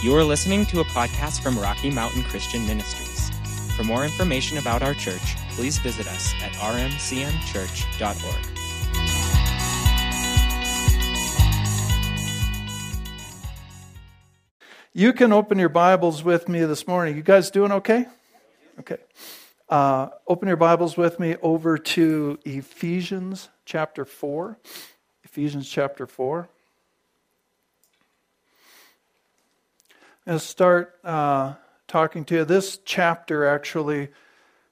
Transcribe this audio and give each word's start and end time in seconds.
You 0.00 0.14
are 0.14 0.22
listening 0.22 0.64
to 0.66 0.78
a 0.78 0.84
podcast 0.84 1.42
from 1.42 1.58
Rocky 1.58 1.90
Mountain 1.90 2.22
Christian 2.22 2.64
Ministries. 2.68 3.30
For 3.74 3.82
more 3.82 4.04
information 4.04 4.58
about 4.58 4.80
our 4.80 4.94
church, 4.94 5.34
please 5.50 5.78
visit 5.78 6.06
us 6.06 6.32
at 6.40 6.52
rmcmchurch.org. 6.52 8.46
You 14.92 15.12
can 15.12 15.32
open 15.32 15.58
your 15.58 15.68
Bibles 15.68 16.22
with 16.22 16.48
me 16.48 16.60
this 16.60 16.86
morning. 16.86 17.16
You 17.16 17.24
guys 17.24 17.50
doing 17.50 17.72
okay? 17.72 18.06
Okay. 18.78 18.98
Uh, 19.68 20.10
open 20.28 20.46
your 20.46 20.56
Bibles 20.56 20.96
with 20.96 21.18
me 21.18 21.34
over 21.42 21.76
to 21.76 22.38
Ephesians 22.44 23.48
chapter 23.64 24.04
4. 24.04 24.60
Ephesians 25.24 25.68
chapter 25.68 26.06
4. 26.06 26.48
To 30.28 30.38
start 30.38 30.98
uh, 31.04 31.54
talking 31.86 32.22
to 32.26 32.34
you. 32.34 32.44
This 32.44 32.78
chapter, 32.84 33.46
actually, 33.46 34.08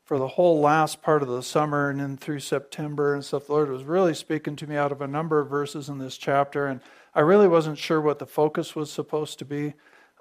for 0.05 0.19
the 0.19 0.28
whole 0.28 0.60
last 0.60 1.01
part 1.01 1.23
of 1.23 1.28
the 1.28 1.42
summer 1.42 1.88
and 1.88 1.98
then 1.98 2.19
through 2.19 2.41
September 2.41 3.14
and 3.14 3.24
stuff, 3.24 3.47
the 3.47 3.55
Lord 3.55 3.70
was 3.70 3.83
really 3.83 4.12
speaking 4.12 4.55
to 4.56 4.66
me 4.66 4.77
out 4.77 4.92
of 4.92 5.00
a 5.00 5.06
number 5.06 5.41
of 5.41 5.48
verses 5.48 5.88
in 5.88 5.97
this 5.97 6.19
chapter, 6.19 6.66
and 6.66 6.83
I 7.14 7.20
really 7.20 7.48
wasn't 7.48 7.78
sure 7.78 8.02
what 8.02 8.19
the 8.19 8.27
focus 8.27 8.77
was 8.77 8.92
supposed 8.92 9.38
to 9.38 9.47
be. 9.47 9.73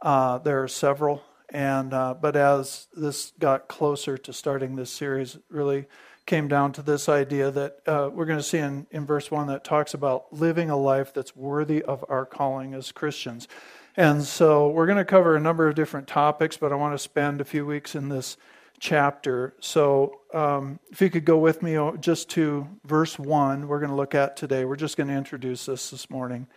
Uh, 0.02 0.38
there 0.38 0.64
are 0.64 0.70
several, 0.70 1.22
and 1.50 1.94
uh, 1.94 2.14
but 2.14 2.38
as 2.38 2.88
this 2.96 3.34
got 3.38 3.68
closer 3.68 4.18
to 4.18 4.32
starting 4.32 4.78
this 4.78 4.90
series, 4.90 5.36
it 5.36 5.44
really 5.50 5.88
came 6.26 6.48
down 6.48 6.72
to 6.72 6.82
this 6.82 7.10
idea 7.10 7.52
that 7.52 7.80
uh, 7.86 8.10
we're 8.10 8.24
going 8.24 8.40
to 8.40 8.44
see 8.44 8.60
in, 8.60 8.88
in 8.90 9.06
verse 9.06 9.30
1 9.30 9.48
that 9.48 9.66
talks 9.66 9.94
about 9.94 10.32
living 10.32 10.70
a 10.70 10.78
life 10.78 11.14
that's 11.14 11.36
worthy 11.36 11.84
of 11.84 12.06
our 12.08 12.26
calling 12.26 12.74
as 12.74 12.94
Christians. 12.94 13.50
And 13.98 14.24
so 14.24 14.68
we're 14.68 14.88
going 14.88 14.98
to 14.98 15.06
cover 15.06 15.38
a 15.38 15.40
number 15.40 15.70
of 15.70 15.76
different 15.76 16.08
topics, 16.08 16.58
but 16.58 16.74
I 16.74 16.76
want 16.76 16.94
to 16.94 17.00
spend 17.00 17.40
a 17.40 17.46
few 17.46 17.66
weeks 17.66 17.96
in 17.96 18.10
this 18.10 18.36
chapter. 18.78 19.54
So 19.62 20.20
um, 20.34 20.80
if 20.92 21.02
you 21.02 21.10
could 21.10 21.24
go 21.24 21.38
with 21.38 21.64
me 21.64 21.78
just 22.02 22.30
to 22.32 22.68
verse 22.84 23.18
1, 23.18 23.70
we're 23.70 23.80
going 23.80 23.92
to 23.92 23.96
look 23.96 24.14
at 24.14 24.36
today. 24.36 24.66
We're 24.66 24.76
just 24.76 24.98
going 24.98 25.08
to 25.08 25.14
introduce 25.14 25.68
this 25.68 25.92
this 25.92 26.10
morning. 26.10 26.48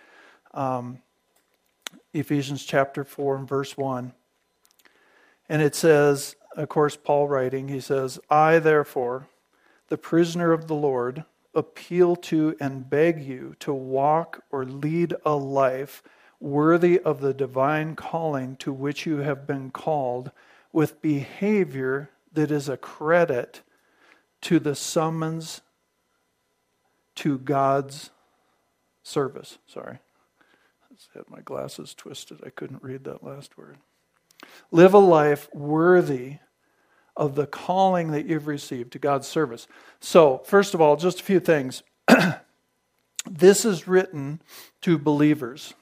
Um, 0.52 0.98
Ephesians 2.12 2.64
chapter 2.64 3.04
4 3.04 3.36
and 3.36 3.48
verse 3.48 3.76
1. 3.76 4.12
And 5.48 5.62
it 5.62 5.76
says, 5.76 6.34
of 6.56 6.68
course, 6.68 6.96
Paul 6.96 7.28
writing, 7.28 7.68
he 7.68 7.78
says, 7.78 8.18
I 8.28 8.58
therefore, 8.58 9.28
the 9.86 9.96
prisoner 9.96 10.50
of 10.50 10.66
the 10.66 10.74
Lord, 10.74 11.24
appeal 11.54 12.16
to 12.16 12.56
and 12.58 12.90
beg 12.90 13.22
you 13.22 13.54
to 13.60 13.72
walk 13.72 14.42
or 14.50 14.64
lead 14.64 15.14
a 15.24 15.34
life 15.36 16.02
worthy 16.40 16.98
of 17.00 17.20
the 17.20 17.34
divine 17.34 17.96
calling 17.96 18.56
to 18.56 18.72
which 18.72 19.06
you 19.06 19.18
have 19.18 19.46
been 19.46 19.70
called, 19.70 20.30
with 20.72 21.02
behavior 21.02 22.10
that 22.32 22.50
is 22.50 22.68
a 22.68 22.76
credit 22.76 23.62
to 24.42 24.58
the 24.58 24.74
summons 24.74 25.60
to 27.16 27.38
God's 27.38 28.10
service. 29.02 29.58
Sorry. 29.66 29.98
I 30.90 31.18
had 31.18 31.28
my 31.28 31.40
glasses 31.40 31.94
twisted. 31.94 32.40
I 32.44 32.50
couldn't 32.50 32.82
read 32.82 33.04
that 33.04 33.24
last 33.24 33.56
word. 33.56 33.78
Live 34.70 34.94
a 34.94 34.98
life 34.98 35.48
worthy 35.54 36.36
of 37.16 37.34
the 37.34 37.46
calling 37.46 38.12
that 38.12 38.26
you've 38.26 38.46
received 38.46 38.92
to 38.92 38.98
God's 38.98 39.26
service. 39.26 39.66
So, 40.00 40.38
first 40.44 40.74
of 40.74 40.80
all, 40.80 40.96
just 40.96 41.20
a 41.20 41.24
few 41.24 41.40
things. 41.40 41.82
this 43.30 43.64
is 43.64 43.88
written 43.88 44.40
to 44.82 44.98
believers. 44.98 45.74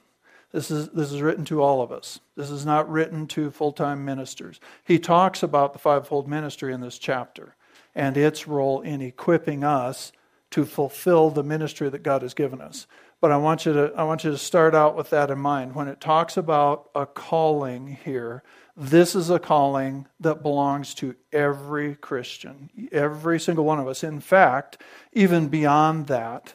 This 0.51 0.71
is, 0.71 0.89
this 0.89 1.11
is 1.11 1.21
written 1.21 1.45
to 1.45 1.61
all 1.61 1.81
of 1.81 1.91
us. 1.91 2.19
This 2.35 2.49
is 2.49 2.65
not 2.65 2.89
written 2.89 3.27
to 3.27 3.51
full 3.51 3.73
time 3.73 4.05
ministers. 4.05 4.59
He 4.83 4.99
talks 4.99 5.43
about 5.43 5.73
the 5.73 5.79
fivefold 5.79 6.27
ministry 6.27 6.73
in 6.73 6.81
this 6.81 6.97
chapter 6.97 7.55
and 7.93 8.15
its 8.15 8.47
role 8.47 8.81
in 8.81 9.01
equipping 9.01 9.63
us 9.63 10.11
to 10.51 10.63
fulfill 10.63 11.29
the 11.29 11.43
ministry 11.43 11.89
that 11.89 12.03
God 12.03 12.21
has 12.21 12.33
given 12.33 12.61
us. 12.61 12.87
But 13.19 13.31
I 13.31 13.37
want 13.37 13.65
you 13.65 13.73
to, 13.73 13.93
I 13.97 14.03
want 14.03 14.23
you 14.23 14.31
to 14.31 14.37
start 14.37 14.75
out 14.75 14.95
with 14.95 15.09
that 15.09 15.31
in 15.31 15.39
mind. 15.39 15.75
When 15.75 15.87
it 15.87 15.99
talks 15.99 16.37
about 16.37 16.89
a 16.93 17.05
calling 17.05 17.97
here, 18.05 18.43
this 18.75 19.15
is 19.15 19.29
a 19.31 19.39
calling 19.39 20.07
that 20.19 20.43
belongs 20.43 20.93
to 20.95 21.15
every 21.33 21.95
Christian, 21.95 22.69
every 22.91 23.39
single 23.39 23.65
one 23.65 23.79
of 23.79 23.87
us. 23.87 24.03
In 24.03 24.19
fact, 24.19 24.81
even 25.13 25.47
beyond 25.47 26.07
that, 26.07 26.53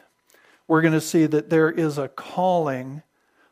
we're 0.67 0.81
going 0.81 0.93
to 0.93 1.01
see 1.01 1.25
that 1.25 1.49
there 1.49 1.69
is 1.69 1.97
a 1.97 2.07
calling 2.07 3.03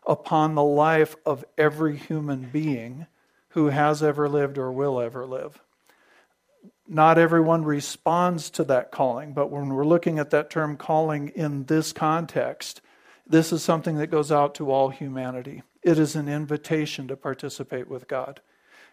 upon 0.05 0.55
the 0.55 0.63
life 0.63 1.15
of 1.25 1.45
every 1.57 1.97
human 1.97 2.49
being 2.51 3.07
who 3.49 3.67
has 3.67 4.01
ever 4.01 4.27
lived 4.27 4.57
or 4.57 4.71
will 4.71 4.99
ever 4.99 5.25
live. 5.25 5.61
Not 6.87 7.17
everyone 7.17 7.63
responds 7.63 8.49
to 8.51 8.63
that 8.65 8.91
calling, 8.91 9.33
but 9.33 9.49
when 9.49 9.69
we're 9.69 9.85
looking 9.85 10.19
at 10.19 10.31
that 10.31 10.49
term 10.49 10.77
calling 10.77 11.29
in 11.29 11.65
this 11.65 11.93
context, 11.93 12.81
this 13.25 13.53
is 13.53 13.63
something 13.63 13.97
that 13.97 14.07
goes 14.07 14.31
out 14.31 14.55
to 14.55 14.71
all 14.71 14.89
humanity. 14.89 15.63
It 15.83 15.97
is 15.97 16.15
an 16.15 16.27
invitation 16.27 17.07
to 17.07 17.15
participate 17.15 17.87
with 17.87 18.07
God. 18.07 18.41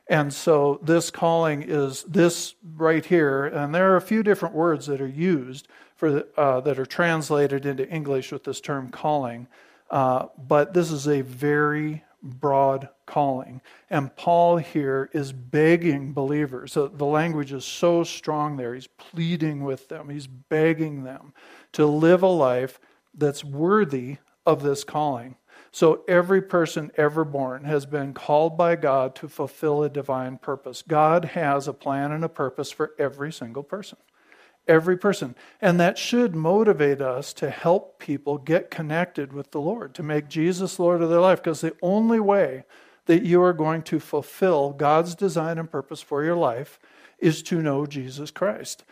And 0.09 0.33
so 0.33 0.81
this 0.83 1.11
calling 1.11 1.63
is 1.63 2.03
this 2.05 2.55
right 2.77 3.05
here, 3.05 3.45
and 3.45 3.75
there 3.75 3.93
are 3.93 3.97
a 3.97 4.01
few 4.01 4.23
different 4.23 4.55
words 4.55 4.87
that 4.87 5.01
are 5.01 5.07
used 5.07 5.69
for 5.97 6.25
uh, 6.37 6.61
that 6.61 6.79
are 6.79 6.87
translated 6.87 7.67
into 7.67 7.87
English 7.89 8.33
with 8.33 8.45
this 8.45 8.61
term 8.61 8.91
calling. 8.91 9.49
Uh, 9.91 10.27
but 10.37 10.75
this 10.75 10.91
is 10.91 11.07
a 11.07 11.23
very 11.23 12.05
broad 12.23 12.89
calling. 13.07 13.61
And 13.91 14.15
Paul 14.17 14.57
here 14.59 15.09
is 15.13 15.33
begging 15.33 16.13
believers. 16.13 16.73
So 16.73 16.89
the 16.89 17.05
language 17.05 17.53
is 17.53 17.65
so 17.65 18.05
strong 18.05 18.57
there. 18.57 18.75
He's 18.75 18.87
pleading 18.87 19.65
with 19.65 19.89
them, 19.89 20.09
he's 20.09 20.27
begging 20.27 21.05
them 21.05 21.33
to 21.73 21.87
live 21.87 22.23
a 22.23 22.29
life 22.29 22.81
that's 23.15 23.45
worthy 23.45 24.19
of 24.47 24.63
this 24.63 24.85
calling. 24.85 25.37
So 25.71 26.03
every 26.09 26.41
person 26.41 26.91
ever 26.97 27.25
born 27.25 27.65
has 27.65 27.85
been 27.85 28.15
called 28.15 28.57
by 28.57 28.77
God 28.77 29.15
to 29.17 29.29
fulfill 29.29 29.83
a 29.83 29.91
divine 29.91 30.39
purpose. 30.39 30.83
God 30.87 31.27
has 31.27 31.69
a 31.69 31.75
plan 31.75 32.11
and 32.13 32.25
a 32.25 32.29
purpose 32.29 32.71
for 32.71 32.93
every 32.99 33.33
single 33.33 33.63
person 33.63 33.99
every 34.69 34.97
person. 34.97 35.35
And 35.61 35.81
that 35.81 35.99
should 35.99 36.37
motivate 36.37 37.01
us 37.01 37.33
to 37.35 37.51
help 37.51 37.99
people 37.99 38.39
get 38.39 38.71
connected 38.71 39.33
with 39.33 39.51
the 39.51 39.61
Lord, 39.61 39.95
to 39.95 40.03
make 40.03 40.29
Jesus 40.29 40.79
Lord 40.79 41.03
of 41.03 41.11
their 41.11 41.21
life, 41.21 41.43
because 41.43 41.63
the 41.63 41.77
only 41.83 42.21
way 42.21 42.65
that 43.07 43.23
you 43.23 43.43
are 43.43 43.55
going 43.55 43.83
to 43.83 43.99
fulfill 43.99 44.73
God's 44.73 45.15
design 45.15 45.59
and 45.59 45.71
purpose 45.71 46.03
for 46.03 46.23
your 46.23 46.37
life 46.37 46.79
is 47.19 47.43
to 47.45 47.63
know 47.63 47.87
Jesus 47.87 48.31
Christ, 48.31 48.85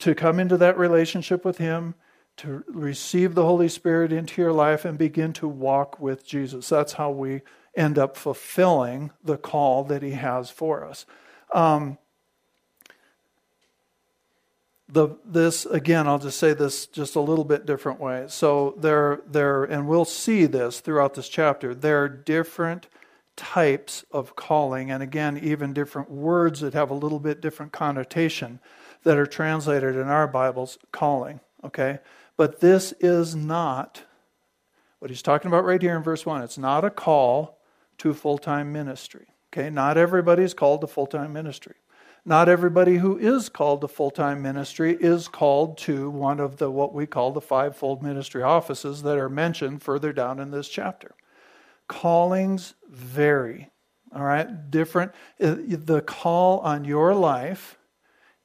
to 0.00 0.14
come 0.14 0.40
into 0.40 0.56
that 0.56 0.76
relationship 0.76 1.44
with 1.44 1.58
Him. 1.58 1.94
To 2.40 2.64
receive 2.68 3.34
the 3.34 3.46
Holy 3.46 3.70
Spirit 3.70 4.12
into 4.12 4.42
your 4.42 4.52
life 4.52 4.84
and 4.84 4.98
begin 4.98 5.32
to 5.32 5.48
walk 5.48 5.98
with 5.98 6.26
Jesus. 6.26 6.68
That's 6.68 6.92
how 6.92 7.10
we 7.10 7.40
end 7.74 7.98
up 7.98 8.14
fulfilling 8.14 9.10
the 9.24 9.38
call 9.38 9.84
that 9.84 10.02
He 10.02 10.10
has 10.10 10.50
for 10.50 10.84
us. 10.84 11.06
Um, 11.54 11.96
the 14.88 15.08
this 15.24 15.66
again 15.66 16.06
i'll 16.06 16.18
just 16.18 16.38
say 16.38 16.52
this 16.54 16.86
just 16.86 17.16
a 17.16 17.20
little 17.20 17.44
bit 17.44 17.66
different 17.66 18.00
way. 18.00 18.26
So 18.28 18.74
there 18.78 19.20
there 19.26 19.64
and 19.64 19.88
we'll 19.88 20.04
see 20.04 20.46
this 20.46 20.80
throughout 20.80 21.14
this 21.14 21.28
chapter. 21.28 21.74
There 21.74 22.02
are 22.02 22.08
different 22.08 22.88
types 23.36 24.04
of 24.12 24.36
calling 24.36 24.90
and 24.90 25.02
again 25.02 25.38
even 25.38 25.74
different 25.74 26.10
words 26.10 26.60
that 26.60 26.72
have 26.72 26.90
a 26.90 26.94
little 26.94 27.18
bit 27.18 27.40
different 27.40 27.72
connotation 27.72 28.60
that 29.02 29.18
are 29.18 29.26
translated 29.26 29.94
in 29.94 30.08
our 30.08 30.26
bibles 30.26 30.78
calling 30.92 31.40
okay? 31.64 31.98
But 32.36 32.60
this 32.60 32.92
is 33.00 33.34
not 33.34 34.04
what 35.00 35.10
he's 35.10 35.22
talking 35.22 35.48
about 35.48 35.64
right 35.64 35.82
here 35.82 35.96
in 35.96 36.02
verse 36.02 36.24
1 36.24 36.42
it's 36.42 36.56
not 36.56 36.84
a 36.84 36.90
call 36.90 37.58
to 37.98 38.14
full-time 38.14 38.72
ministry 38.72 39.26
okay? 39.52 39.68
Not 39.68 39.98
everybody's 39.98 40.54
called 40.54 40.80
to 40.80 40.86
full-time 40.86 41.32
ministry 41.32 41.74
not 42.26 42.48
everybody 42.48 42.96
who 42.96 43.16
is 43.16 43.48
called 43.48 43.80
to 43.80 43.88
full 43.88 44.10
time 44.10 44.42
ministry 44.42 44.96
is 44.98 45.28
called 45.28 45.78
to 45.78 46.10
one 46.10 46.40
of 46.40 46.56
the 46.56 46.68
what 46.70 46.92
we 46.92 47.06
call 47.06 47.30
the 47.30 47.40
fivefold 47.40 48.02
ministry 48.02 48.42
offices 48.42 49.02
that 49.04 49.16
are 49.16 49.28
mentioned 49.28 49.80
further 49.80 50.12
down 50.12 50.40
in 50.40 50.50
this 50.50 50.68
chapter. 50.68 51.14
Callings 51.86 52.74
vary. 52.90 53.70
All 54.12 54.24
right, 54.24 54.70
different. 54.70 55.12
Uh, 55.40 55.54
the 55.68 56.02
call 56.04 56.58
on 56.60 56.84
your 56.84 57.14
life 57.14 57.78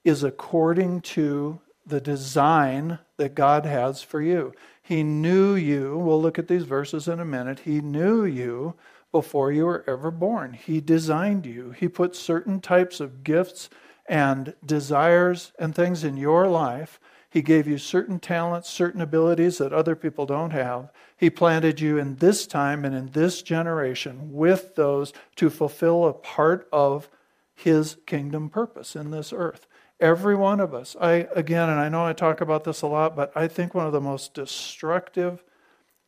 is 0.04 0.24
according 0.24 1.01
to 1.01 1.60
the 1.86 2.01
design 2.01 3.00
that 3.18 3.33
God 3.33 3.66
has 3.66 4.04
for 4.04 4.22
you. 4.22 4.54
He 4.83 5.01
knew 5.01 5.56
you. 5.56 5.98
We'll 5.98 6.22
look 6.22 6.38
at 6.38 6.48
these 6.48 6.63
verses 6.63 7.07
in 7.07 7.19
a 7.19 7.25
minute. 7.25 7.60
He 7.60 7.81
knew 7.81 8.25
you 8.25 8.75
before 9.12 9.52
you 9.52 9.66
were 9.66 9.84
ever 9.88 10.12
born. 10.12 10.54
He 10.54 10.81
designed 10.81 11.46
you, 11.46 11.72
He 11.72 11.88
put 11.88 12.16
certain 12.16 12.62
types 12.62 13.00
of 13.00 13.24
gifts 13.24 13.69
and 14.08 14.54
desires 14.66 15.52
and 15.60 15.74
things 15.74 16.04
in 16.04 16.18
your 16.18 16.48
life. 16.48 17.00
He 17.30 17.42
gave 17.42 17.66
you 17.66 17.78
certain 17.78 18.19
talents, 18.19 18.69
certain 18.69 19.00
abilities 19.00 19.58
that 19.60 19.72
other 19.72 19.96
people 19.96 20.25
don't 20.25 20.52
have. 20.52 20.92
He 21.16 21.30
planted 21.30 21.80
you 21.80 21.98
in 21.98 22.18
this 22.18 22.46
time 22.46 22.84
and 22.84 22.94
in 22.94 23.12
this 23.12 23.42
generation 23.42 24.34
with 24.34 24.75
those 24.75 25.14
to 25.38 25.50
fulfill 25.50 26.06
a 26.06 26.14
part 26.14 26.68
of 26.74 27.10
His 27.56 27.98
kingdom 28.06 28.50
purpose 28.50 28.98
in 28.98 29.12
this 29.12 29.31
earth. 29.31 29.66
Every 30.02 30.36
one 30.36 30.60
of 30.60 30.74
us. 30.74 30.98
I 31.00 31.28
again, 31.36 31.69
and 31.69 31.80
I 31.80 31.88
know 31.88 32.06
I 32.06 32.14
talk 32.14 32.42
about 32.42 32.66
this 32.66 32.81
a 32.81 32.88
lot, 32.88 33.16
but 33.16 33.31
I 33.36 33.48
think 33.48 33.74
one 33.74 33.86
of 33.86 33.94
the 33.94 34.02
most 34.02 34.34
destructive 34.34 35.44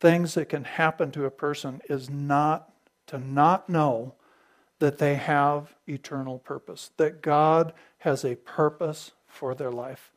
things 0.00 0.34
that 0.34 0.50
can 0.50 0.64
happen 0.64 1.10
to 1.12 1.24
a 1.24 1.30
person 1.30 1.80
is 1.88 2.10
not 2.10 2.73
to 3.14 3.26
not 3.26 3.68
know 3.68 4.14
that 4.80 4.98
they 4.98 5.14
have 5.14 5.74
eternal 5.86 6.38
purpose, 6.38 6.90
that 6.96 7.22
God 7.22 7.72
has 7.98 8.24
a 8.24 8.34
purpose 8.34 9.12
for 9.28 9.54
their 9.54 9.70
life. 9.70 10.12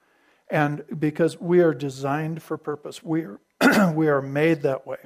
And 0.49 0.83
because 0.99 1.39
we 1.39 1.59
are 1.59 1.73
designed 1.73 2.41
for 2.41 2.57
purpose, 2.57 3.03
we 3.03 3.23
are, 3.23 3.39
we 3.93 4.07
are 4.07 4.21
made 4.21 4.63
that 4.63 4.87
way. 4.87 4.97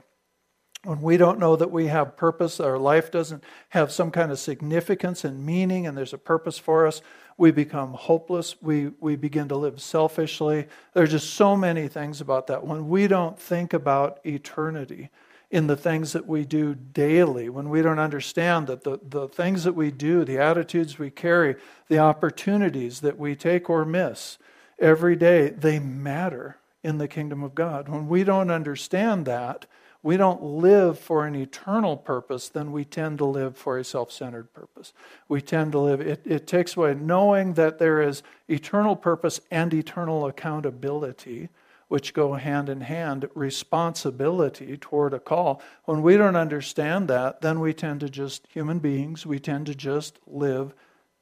When 0.84 1.02
we 1.02 1.18
don't 1.18 1.38
know 1.38 1.56
that 1.56 1.70
we 1.70 1.88
have 1.88 2.18
purpose, 2.18 2.60
our 2.60 2.80
life 2.80 3.12
doesn't 3.12 3.44
have 3.70 3.92
some 3.92 4.10
kind 4.10 4.32
of 4.32 4.40
significance 4.40 5.24
and 5.24 5.46
meaning, 5.46 5.86
and 5.86 5.96
there's 5.96 6.14
a 6.14 6.18
purpose 6.18 6.58
for 6.58 6.88
us, 6.88 7.02
we 7.38 7.52
become 7.52 7.94
hopeless. 7.94 8.56
We, 8.62 8.92
we 9.00 9.16
begin 9.16 9.48
to 9.50 9.56
live 9.56 9.82
selfishly. 9.82 10.68
There's 10.94 11.12
just 11.12 11.34
so 11.34 11.56
many 11.56 11.88
things 11.88 12.22
about 12.22 12.48
that. 12.48 12.66
When 12.66 12.88
we 12.88 13.08
don't 13.08 13.38
think 13.38 13.74
about 13.74 14.20
eternity, 14.26 15.10
in 15.52 15.68
the 15.68 15.76
things 15.76 16.14
that 16.14 16.26
we 16.26 16.46
do 16.46 16.74
daily, 16.74 17.50
when 17.50 17.70
we 17.70 17.82
don't 17.82 18.00
understand 18.00 18.68
that 18.68 18.86
the, 18.86 18.98
the 19.08 19.28
things 19.28 19.66
that 19.66 19.74
we 19.74 19.92
do, 19.92 20.24
the 20.24 20.40
attitudes 20.40 20.98
we 20.98 21.10
carry, 21.10 21.58
the 21.90 22.00
opportunities 22.00 23.02
that 23.02 23.20
we 23.20 23.36
take 23.36 23.70
or 23.70 23.84
miss 23.84 24.38
every 24.80 25.16
day, 25.16 25.50
they 25.50 25.78
matter 25.78 26.58
in 26.84 26.98
the 26.98 27.08
kingdom 27.08 27.44
of 27.44 27.54
God. 27.54 27.90
When 27.90 28.08
we 28.08 28.24
don't 28.24 28.50
understand 28.50 29.26
that, 29.26 29.66
we 30.02 30.16
don't 30.16 30.42
live 30.42 30.98
for 30.98 31.28
an 31.28 31.36
eternal 31.36 31.98
purpose, 31.98 32.48
then 32.48 32.72
we 32.72 32.86
tend 32.86 33.20
to 33.20 33.26
live 33.26 33.58
for 33.58 33.78
a 33.78 33.84
self 33.84 34.12
centered 34.12 34.54
purpose. 34.54 34.94
We 35.28 35.42
tend 35.42 35.74
to 35.74 35.80
live, 35.80 36.00
it, 36.02 36.22
it 36.26 36.48
takes 36.48 36.76
away 36.76 36.96
knowing 36.96 37.54
that 37.54 37.78
there 37.78 38.02
is 38.02 38.24
eternal 38.48 38.96
purpose 38.96 39.42
and 39.52 39.72
eternal 39.74 40.26
accountability 40.26 41.50
which 41.92 42.14
go 42.14 42.36
hand 42.36 42.70
in 42.70 42.80
hand, 42.80 43.28
responsibility 43.36 44.78
toward 44.78 45.14
a 45.14 45.20
call. 45.20 45.62
When 45.84 46.02
we 46.02 46.16
don't 46.16 46.38
understand 46.38 47.10
that, 47.10 47.42
then 47.42 47.60
we 47.60 47.74
tend 47.74 48.00
to 48.00 48.08
just, 48.08 48.48
human 48.48 48.80
beings, 48.80 49.26
we 49.26 49.40
tend 49.40 49.66
to 49.66 49.76
just 49.76 50.18
live 50.26 50.74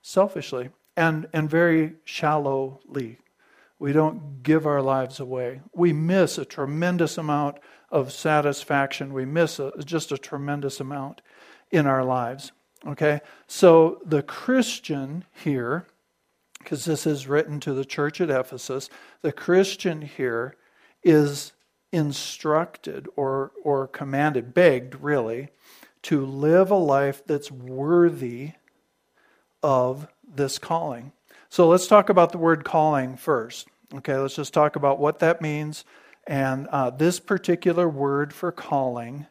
selfishly 0.04 0.69
and, 0.95 1.27
and 1.33 1.50
very 1.50 1.95
shallowly. 2.06 3.18
We 3.80 3.94
don't 3.94 4.44
give 4.44 4.68
our 4.68 4.83
lives 4.83 5.19
away. 5.19 5.62
We 5.74 5.92
miss 5.92 6.38
a 6.38 6.45
tremendous 6.45 7.18
amount 7.18 7.57
of 7.89 8.12
satisfaction. 8.12 9.12
We 9.12 9.25
miss 9.25 9.57
a, 9.57 9.71
just 9.83 10.12
a 10.12 10.19
tremendous 10.19 10.80
amount 10.80 11.24
in 11.71 11.88
our 11.88 12.06
lives. 12.06 12.51
Okay? 12.86 13.21
So 13.48 14.04
the 14.06 14.21
Christian 14.21 15.25
here, 15.33 15.88
because 16.60 16.86
this 16.86 17.07
is 17.07 17.27
written 17.27 17.60
to 17.62 17.74
the 17.74 17.86
church 17.86 18.21
at 18.21 18.30
Ephesus, 18.30 18.88
the 19.24 19.31
Christian 19.31 20.04
here 20.04 20.54
is 21.04 21.54
instructed 21.92 23.07
or, 23.16 23.51
or 23.63 23.88
commanded, 23.88 24.54
begged 24.54 24.96
really, 24.96 25.50
to 26.04 26.25
live 26.25 26.72
a 26.72 26.75
life 26.75 27.22
that's 27.25 27.51
worthy 27.51 28.54
of 29.62 30.07
this 30.28 30.57
calling. 30.57 31.12
So 31.50 31.68
let's 31.68 31.88
talk 31.88 32.10
about 32.10 32.31
the 32.31 32.38
word 32.38 32.63
calling 32.63 33.18
first. 33.18 33.68
Okay, 33.96 34.16
let's 34.16 34.36
just 34.36 34.54
talk 34.54 34.75
about 34.75 35.00
what 35.00 35.19
that 35.19 35.42
means. 35.42 35.84
And 36.28 36.68
uh, 36.68 36.92
this 36.92 37.19
particular 37.19 37.90
word 37.90 38.34
for 38.34 38.52
calling 38.52 39.25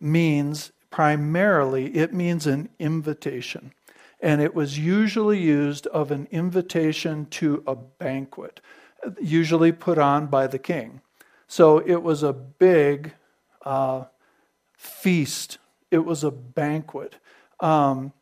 means 0.00 0.70
primarily, 0.90 1.96
it 1.96 2.14
means 2.14 2.46
an 2.46 2.68
invitation. 2.78 3.72
And 4.20 4.40
it 4.40 4.54
was 4.54 4.78
usually 4.78 5.38
used 5.38 5.86
of 5.88 6.10
an 6.10 6.28
invitation 6.30 7.26
to 7.26 7.62
a 7.66 7.74
banquet 7.74 8.60
usually 9.20 9.72
put 9.72 9.98
on 9.98 10.26
by 10.26 10.46
the 10.46 10.58
king. 10.58 11.00
So 11.46 11.78
it 11.78 12.02
was 12.02 12.22
a 12.22 12.32
big 12.32 13.14
uh, 13.64 14.04
feast. 14.76 15.58
It 15.90 16.04
was 16.04 16.24
a 16.24 16.30
banquet. 16.30 17.16
Um, 17.60 18.12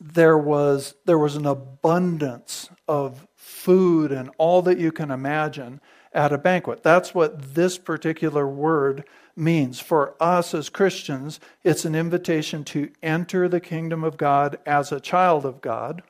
there 0.00 0.38
was 0.38 0.94
there 1.04 1.18
was 1.18 1.36
an 1.36 1.46
abundance 1.46 2.70
of 2.86 3.26
food 3.34 4.12
and 4.12 4.30
all 4.38 4.62
that 4.62 4.78
you 4.78 4.92
can 4.92 5.10
imagine 5.10 5.80
at 6.12 6.32
a 6.32 6.38
banquet. 6.38 6.82
That's 6.82 7.14
what 7.14 7.54
this 7.54 7.78
particular 7.78 8.46
word 8.46 9.04
means. 9.36 9.80
For 9.80 10.14
us 10.20 10.54
as 10.54 10.68
Christians, 10.68 11.40
it's 11.64 11.84
an 11.84 11.94
invitation 11.94 12.64
to 12.64 12.90
enter 13.02 13.48
the 13.48 13.60
kingdom 13.60 14.04
of 14.04 14.16
God 14.16 14.58
as 14.64 14.92
a 14.92 15.00
child 15.00 15.44
of 15.44 15.60
God. 15.60 16.02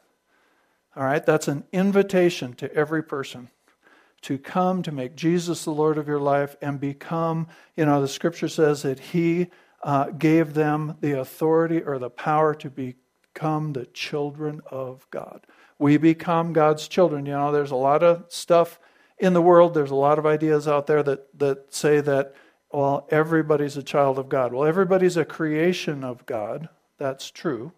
All 0.94 1.04
right, 1.04 1.24
that's 1.24 1.48
an 1.48 1.64
invitation 1.72 2.54
to 2.54 2.72
every 2.74 3.02
person 3.02 3.48
to 4.22 4.38
come 4.38 4.82
to 4.82 4.92
make 4.92 5.14
Jesus 5.14 5.64
the 5.64 5.70
Lord 5.70 5.98
of 5.98 6.08
your 6.08 6.20
life 6.20 6.56
and 6.60 6.80
become, 6.80 7.48
you 7.76 7.86
know, 7.86 8.00
the 8.00 8.08
scripture 8.08 8.48
says 8.48 8.82
that 8.82 8.98
He 8.98 9.48
uh, 9.82 10.10
gave 10.10 10.54
them 10.54 10.96
the 11.00 11.20
authority 11.20 11.82
or 11.82 11.98
the 11.98 12.10
power 12.10 12.54
to 12.54 12.70
become 12.70 13.72
the 13.72 13.86
children 13.86 14.60
of 14.70 15.06
God. 15.10 15.46
We 15.78 15.96
become 15.96 16.52
God's 16.52 16.88
children. 16.88 17.26
You 17.26 17.32
know, 17.32 17.52
there's 17.52 17.70
a 17.70 17.76
lot 17.76 18.02
of 18.02 18.24
stuff 18.28 18.80
in 19.18 19.32
the 19.32 19.42
world, 19.42 19.74
there's 19.74 19.90
a 19.90 19.96
lot 19.96 20.18
of 20.18 20.26
ideas 20.26 20.68
out 20.68 20.86
there 20.86 21.02
that, 21.02 21.38
that 21.38 21.74
say 21.74 22.00
that, 22.00 22.34
well, 22.70 23.06
everybody's 23.10 23.76
a 23.76 23.82
child 23.82 24.18
of 24.18 24.28
God. 24.28 24.52
Well, 24.52 24.64
everybody's 24.64 25.16
a 25.16 25.24
creation 25.24 26.04
of 26.04 26.24
God. 26.24 26.68
That's 26.98 27.30
true. 27.30 27.72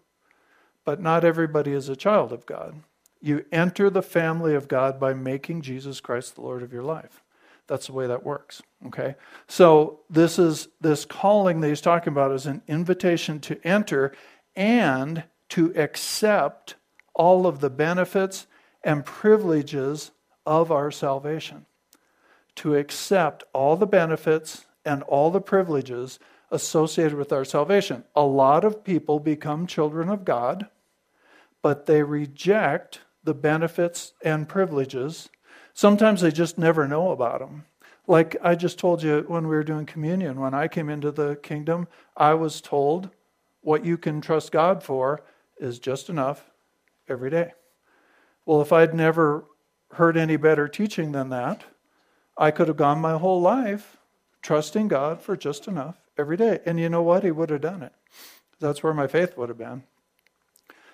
But 0.85 1.01
not 1.01 1.23
everybody 1.23 1.71
is 1.71 1.89
a 1.89 1.95
child 1.95 2.31
of 2.31 2.45
God. 2.45 2.75
You 3.21 3.45
enter 3.51 3.89
the 3.89 4.01
family 4.01 4.55
of 4.55 4.67
God 4.67 4.99
by 4.99 5.13
making 5.13 5.61
Jesus 5.61 6.01
Christ 6.01 6.35
the 6.35 6.41
Lord 6.41 6.63
of 6.63 6.73
your 6.73 6.83
life. 6.83 7.23
That's 7.67 7.87
the 7.87 7.93
way 7.93 8.07
that 8.07 8.25
works. 8.25 8.61
Okay? 8.87 9.15
So 9.47 9.99
this 10.09 10.39
is 10.39 10.67
this 10.81 11.05
calling 11.05 11.61
that 11.61 11.69
he's 11.69 11.81
talking 11.81 12.11
about 12.11 12.31
is 12.31 12.45
an 12.45 12.63
invitation 12.67 13.39
to 13.41 13.65
enter 13.65 14.11
and 14.55 15.23
to 15.49 15.71
accept 15.75 16.75
all 17.13 17.45
of 17.45 17.59
the 17.59 17.69
benefits 17.69 18.47
and 18.83 19.05
privileges 19.05 20.11
of 20.45 20.71
our 20.71 20.91
salvation. 20.91 21.65
To 22.55 22.75
accept 22.75 23.43
all 23.53 23.75
the 23.75 23.87
benefits 23.87 24.65
and 24.83 25.03
all 25.03 25.29
the 25.31 25.39
privileges 25.41 26.19
associated 26.49 27.17
with 27.17 27.31
our 27.31 27.45
salvation. 27.45 28.03
A 28.15 28.23
lot 28.23 28.65
of 28.65 28.83
people 28.83 29.19
become 29.19 29.67
children 29.67 30.09
of 30.09 30.25
God, 30.25 30.67
but 31.61 31.85
they 31.85 32.03
reject 32.03 32.99
the 33.23 33.33
benefits 33.33 34.13
and 34.23 34.47
privileges. 34.49 35.29
Sometimes 35.73 36.21
they 36.21 36.31
just 36.31 36.57
never 36.57 36.87
know 36.87 37.11
about 37.11 37.39
them. 37.39 37.65
Like 38.07 38.35
I 38.43 38.55
just 38.55 38.79
told 38.79 39.03
you 39.03 39.23
when 39.27 39.47
we 39.47 39.55
were 39.55 39.63
doing 39.63 39.85
communion, 39.85 40.39
when 40.39 40.53
I 40.53 40.67
came 40.67 40.89
into 40.89 41.11
the 41.11 41.35
kingdom, 41.37 41.87
I 42.17 42.33
was 42.33 42.61
told 42.61 43.09
what 43.61 43.85
you 43.85 43.97
can 43.97 44.21
trust 44.21 44.51
God 44.51 44.83
for 44.83 45.23
is 45.59 45.79
just 45.79 46.09
enough 46.09 46.49
every 47.07 47.29
day. 47.29 47.53
Well, 48.45 48.61
if 48.61 48.73
I'd 48.73 48.95
never 48.95 49.45
heard 49.93 50.17
any 50.17 50.35
better 50.35 50.67
teaching 50.67 51.11
than 51.11 51.29
that, 51.29 51.63
I 52.37 52.49
could 52.51 52.67
have 52.67 52.77
gone 52.77 52.99
my 52.99 53.17
whole 53.17 53.39
life 53.39 53.97
trusting 54.41 54.87
God 54.87 55.21
for 55.21 55.37
just 55.37 55.67
enough 55.67 55.97
every 56.17 56.37
day. 56.37 56.59
And 56.65 56.79
you 56.79 56.89
know 56.89 57.03
what? 57.03 57.23
He 57.23 57.31
would 57.31 57.51
have 57.51 57.61
done 57.61 57.83
it. 57.83 57.93
That's 58.59 58.81
where 58.81 58.93
my 58.93 59.07
faith 59.07 59.37
would 59.37 59.49
have 59.49 59.57
been. 59.57 59.83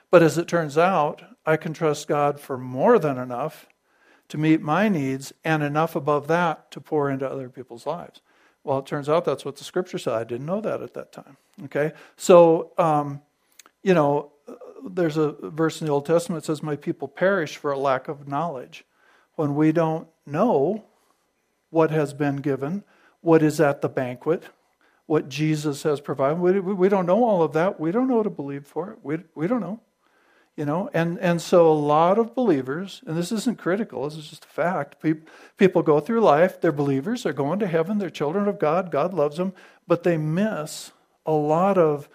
But 0.09 0.23
as 0.23 0.37
it 0.37 0.47
turns 0.47 0.77
out, 0.77 1.23
I 1.45 1.57
can 1.57 1.73
trust 1.73 2.07
God 2.07 2.39
for 2.39 2.57
more 2.57 2.99
than 2.99 3.17
enough 3.17 3.67
to 4.29 4.37
meet 4.37 4.61
my 4.61 4.89
needs 4.89 5.33
and 5.43 5.63
enough 5.63 5.95
above 5.95 6.27
that 6.27 6.71
to 6.71 6.81
pour 6.81 7.09
into 7.09 7.29
other 7.29 7.49
people's 7.49 7.85
lives. 7.85 8.21
Well, 8.63 8.79
it 8.79 8.85
turns 8.85 9.07
out 9.07 9.23
that's 9.23 9.45
what 9.45 9.55
the 9.55 9.63
scripture 9.63 9.97
said. 9.97 10.13
I 10.13 10.23
didn't 10.25 10.45
know 10.45 10.59
that 10.61 10.81
at 10.81 10.93
that 10.93 11.13
time. 11.13 11.37
Okay? 11.65 11.93
So, 12.17 12.71
um, 12.77 13.21
you 13.81 13.93
know, 13.93 14.31
there's 14.85 15.17
a 15.17 15.31
verse 15.31 15.81
in 15.81 15.87
the 15.87 15.93
Old 15.93 16.05
Testament 16.05 16.43
that 16.43 16.47
says, 16.47 16.61
My 16.61 16.75
people 16.75 17.07
perish 17.07 17.57
for 17.57 17.71
a 17.71 17.79
lack 17.79 18.07
of 18.07 18.27
knowledge. 18.27 18.85
When 19.35 19.55
we 19.55 19.71
don't 19.71 20.07
know 20.25 20.83
what 21.69 21.91
has 21.91 22.13
been 22.13 22.37
given, 22.37 22.83
what 23.21 23.43
is 23.43 23.59
at 23.59 23.81
the 23.81 23.89
banquet, 23.89 24.43
what 25.05 25.29
Jesus 25.29 25.83
has 25.83 26.01
provided, 26.01 26.39
we, 26.39 26.59
we 26.59 26.89
don't 26.89 27.05
know 27.05 27.23
all 27.23 27.43
of 27.43 27.53
that. 27.53 27.79
We 27.79 27.91
don't 27.91 28.07
know 28.07 28.17
what 28.17 28.23
to 28.23 28.29
believe 28.29 28.65
for 28.65 28.91
it. 28.91 28.99
We, 29.03 29.19
we 29.35 29.47
don't 29.47 29.61
know. 29.61 29.79
You 30.57 30.65
know, 30.65 30.89
and, 30.91 31.19
and 31.19 31.39
so 31.39 31.71
a 31.71 31.71
lot 31.71 32.17
of 32.17 32.33
believers, 32.33 33.03
and 33.05 33.15
this 33.15 33.31
isn't 33.31 33.59
critical, 33.59 34.09
this 34.09 34.17
is 34.17 34.29
just 34.29 34.45
a 34.45 34.47
fact. 34.47 34.99
People, 34.99 35.29
people 35.55 35.83
go 35.83 35.99
through 35.99 36.21
life, 36.21 36.59
they're 36.59 36.71
believers, 36.71 37.21
they're 37.21 37.31
going 37.31 37.59
to 37.59 37.67
heaven, 37.67 37.99
they're 37.99 38.09
children 38.09 38.47
of 38.47 38.57
God, 38.57 38.89
God 38.89 39.13
loves 39.13 39.37
them, 39.37 39.53
but 39.87 40.01
they 40.01 40.17
miss 40.17 40.91
a 41.27 41.31
lot 41.31 41.77
of 41.77 42.09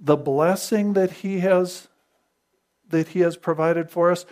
the 0.00 0.16
blessing 0.16 0.94
that 0.94 1.12
He 1.12 1.38
has 1.40 1.86
that 2.88 3.08
He 3.08 3.20
has 3.20 3.36
provided 3.36 3.90
for 3.90 4.10
us 4.10 4.26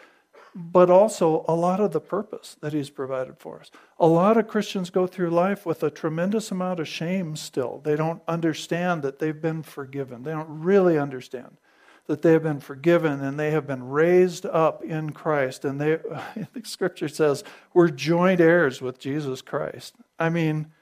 but 0.54 0.90
also 0.90 1.44
a 1.48 1.54
lot 1.54 1.80
of 1.80 1.92
the 1.92 2.00
purpose 2.00 2.56
that 2.60 2.72
He's 2.72 2.90
provided 2.90 3.38
for 3.38 3.60
us. 3.60 3.70
A 3.98 4.06
lot 4.06 4.36
of 4.36 4.48
Christians 4.48 4.90
go 4.90 5.06
through 5.06 5.30
life 5.30 5.64
with 5.64 5.82
a 5.82 5.90
tremendous 5.90 6.50
amount 6.50 6.78
of 6.80 6.88
shame 6.88 7.36
still. 7.36 7.80
They 7.82 7.96
don't 7.96 8.20
understand 8.28 9.02
that 9.02 9.18
they've 9.18 9.40
been 9.40 9.62
forgiven, 9.62 10.24
they 10.24 10.32
don't 10.32 10.60
really 10.62 10.98
understand 10.98 11.56
that 12.06 12.22
they 12.22 12.32
have 12.32 12.42
been 12.42 12.60
forgiven 12.60 13.22
and 13.22 13.38
they 13.38 13.52
have 13.52 13.66
been 13.66 13.88
raised 13.88 14.44
up 14.46 14.82
in 14.82 15.12
Christ. 15.12 15.64
And 15.64 15.80
they, 15.80 15.96
the 16.52 16.62
scripture 16.64 17.08
says, 17.08 17.44
we're 17.72 17.88
joint 17.88 18.40
heirs 18.40 18.80
with 18.80 18.98
Jesus 18.98 19.40
Christ. 19.40 19.94
I 20.18 20.28
mean, 20.28 20.72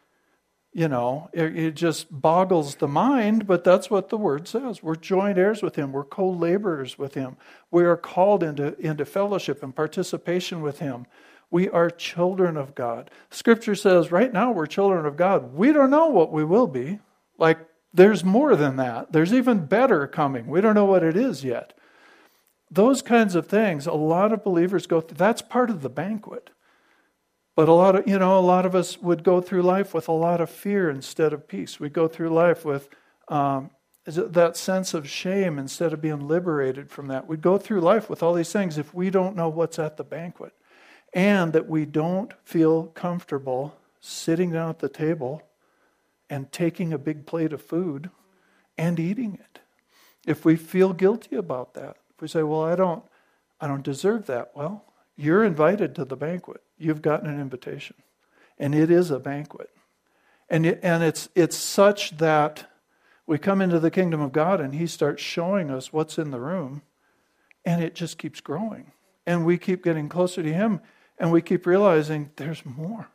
you 0.72 0.88
know, 0.88 1.28
it, 1.32 1.56
it, 1.56 1.74
just 1.74 2.06
boggles 2.10 2.76
the 2.76 2.86
mind, 2.86 3.46
but 3.46 3.64
that's 3.64 3.90
what 3.90 4.08
the 4.08 4.16
word 4.16 4.46
says. 4.46 4.82
We're 4.82 4.94
joint 4.94 5.36
heirs 5.36 5.62
with 5.62 5.74
him. 5.74 5.92
We're 5.92 6.04
co-laborers 6.04 6.96
with 6.96 7.14
him. 7.14 7.36
We 7.72 7.84
are 7.84 7.96
called 7.96 8.44
into, 8.44 8.78
into 8.78 9.04
fellowship 9.04 9.64
and 9.64 9.74
participation 9.74 10.62
with 10.62 10.78
him. 10.78 11.06
We 11.50 11.68
are 11.68 11.90
children 11.90 12.56
of 12.56 12.76
God. 12.76 13.10
Scripture 13.30 13.74
says 13.74 14.12
right 14.12 14.32
now 14.32 14.52
we're 14.52 14.66
children 14.66 15.06
of 15.06 15.16
God. 15.16 15.54
We 15.54 15.72
don't 15.72 15.90
know 15.90 16.06
what 16.06 16.30
we 16.30 16.44
will 16.44 16.68
be. 16.68 17.00
Like 17.36 17.58
there's 17.92 18.24
more 18.24 18.54
than 18.56 18.76
that. 18.76 19.12
There's 19.12 19.32
even 19.32 19.66
better 19.66 20.06
coming. 20.06 20.46
We 20.46 20.60
don't 20.60 20.74
know 20.74 20.84
what 20.84 21.02
it 21.02 21.16
is 21.16 21.44
yet. 21.44 21.76
Those 22.70 23.02
kinds 23.02 23.34
of 23.34 23.46
things, 23.48 23.86
a 23.86 23.92
lot 23.92 24.32
of 24.32 24.44
believers 24.44 24.86
go 24.86 25.00
through. 25.00 25.16
That's 25.16 25.42
part 25.42 25.70
of 25.70 25.82
the 25.82 25.88
banquet. 25.88 26.50
But 27.56 27.68
a 27.68 27.72
lot 27.72 27.96
of, 27.96 28.08
you 28.08 28.18
know, 28.18 28.38
a 28.38 28.40
lot 28.40 28.64
of 28.64 28.74
us 28.74 28.98
would 28.98 29.24
go 29.24 29.40
through 29.40 29.62
life 29.62 29.92
with 29.92 30.06
a 30.06 30.12
lot 30.12 30.40
of 30.40 30.48
fear 30.48 30.88
instead 30.88 31.32
of 31.32 31.48
peace. 31.48 31.80
We 31.80 31.88
go 31.88 32.06
through 32.06 32.30
life 32.30 32.64
with 32.64 32.88
um, 33.28 33.70
that 34.06 34.56
sense 34.56 34.94
of 34.94 35.08
shame 35.08 35.58
instead 35.58 35.92
of 35.92 36.00
being 36.00 36.26
liberated 36.26 36.90
from 36.90 37.08
that. 37.08 37.26
We 37.26 37.36
go 37.36 37.58
through 37.58 37.80
life 37.80 38.08
with 38.08 38.22
all 38.22 38.34
these 38.34 38.52
things 38.52 38.78
if 38.78 38.94
we 38.94 39.10
don't 39.10 39.36
know 39.36 39.48
what's 39.48 39.78
at 39.78 39.96
the 39.96 40.04
banquet 40.04 40.52
and 41.12 41.52
that 41.52 41.68
we 41.68 41.84
don't 41.84 42.32
feel 42.44 42.84
comfortable 42.86 43.76
sitting 44.00 44.52
down 44.52 44.70
at 44.70 44.78
the 44.78 44.88
table 44.88 45.42
and 46.30 46.50
taking 46.52 46.92
a 46.92 46.98
big 46.98 47.26
plate 47.26 47.52
of 47.52 47.60
food 47.60 48.08
and 48.78 48.98
eating 48.98 49.34
it. 49.34 49.58
If 50.26 50.44
we 50.44 50.56
feel 50.56 50.92
guilty 50.92 51.36
about 51.36 51.74
that, 51.74 51.96
if 52.14 52.22
we 52.22 52.28
say, 52.28 52.42
"Well, 52.42 52.62
I 52.62 52.76
don't 52.76 53.04
I 53.60 53.66
don't 53.66 53.82
deserve 53.82 54.26
that." 54.26 54.52
Well, 54.54 54.84
you're 55.16 55.44
invited 55.44 55.94
to 55.96 56.04
the 56.06 56.16
banquet. 56.16 56.62
You've 56.78 57.02
gotten 57.02 57.28
an 57.28 57.38
invitation. 57.38 57.96
And 58.58 58.74
it 58.74 58.90
is 58.90 59.10
a 59.10 59.18
banquet. 59.18 59.70
And 60.48 60.64
it, 60.64 60.80
and 60.82 61.02
it's 61.02 61.28
it's 61.34 61.56
such 61.56 62.16
that 62.18 62.70
we 63.26 63.38
come 63.38 63.60
into 63.60 63.78
the 63.78 63.90
kingdom 63.90 64.20
of 64.20 64.32
God 64.32 64.60
and 64.60 64.74
he 64.74 64.86
starts 64.86 65.22
showing 65.22 65.70
us 65.70 65.92
what's 65.92 66.18
in 66.18 66.30
the 66.30 66.40
room 66.40 66.82
and 67.64 67.82
it 67.82 67.94
just 67.94 68.18
keeps 68.18 68.40
growing. 68.40 68.92
And 69.26 69.44
we 69.44 69.58
keep 69.58 69.84
getting 69.84 70.08
closer 70.08 70.42
to 70.42 70.52
him 70.52 70.80
and 71.18 71.30
we 71.30 71.42
keep 71.42 71.66
realizing 71.66 72.30
there's 72.36 72.64
more 72.64 73.08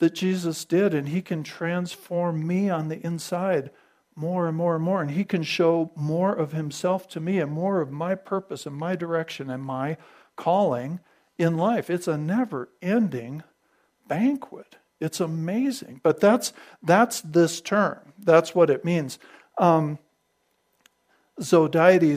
that 0.00 0.14
Jesus 0.14 0.64
did, 0.64 0.92
and 0.92 1.08
He 1.08 1.22
can 1.22 1.42
transform 1.42 2.46
me 2.46 2.68
on 2.68 2.88
the 2.88 3.04
inside 3.06 3.70
more 4.16 4.48
and 4.48 4.56
more 4.56 4.74
and 4.74 4.84
more. 4.84 5.00
And 5.00 5.12
He 5.12 5.24
can 5.24 5.42
show 5.42 5.92
more 5.94 6.34
of 6.34 6.52
Himself 6.52 7.08
to 7.10 7.20
me 7.20 7.38
and 7.38 7.52
more 7.52 7.80
of 7.80 7.92
my 7.92 8.14
purpose 8.14 8.66
and 8.66 8.76
my 8.76 8.96
direction 8.96 9.48
and 9.48 9.62
my 9.62 9.96
calling 10.36 11.00
in 11.38 11.56
life. 11.56 11.88
It's 11.88 12.08
a 12.08 12.18
never 12.18 12.68
ending 12.82 13.42
banquet. 14.08 14.76
It's 15.00 15.20
amazing. 15.20 16.00
But 16.02 16.20
that's, 16.20 16.52
that's 16.82 17.20
this 17.22 17.60
term, 17.60 18.12
that's 18.18 18.54
what 18.54 18.68
it 18.68 18.84
means. 18.84 19.18
Um, 19.56 19.98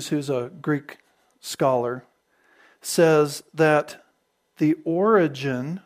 who's 0.09 0.29
a 0.29 0.51
Greek 0.61 0.97
scholar, 1.39 2.03
says 2.81 3.43
that 3.53 4.03
the 4.57 4.75
origin 4.83 5.81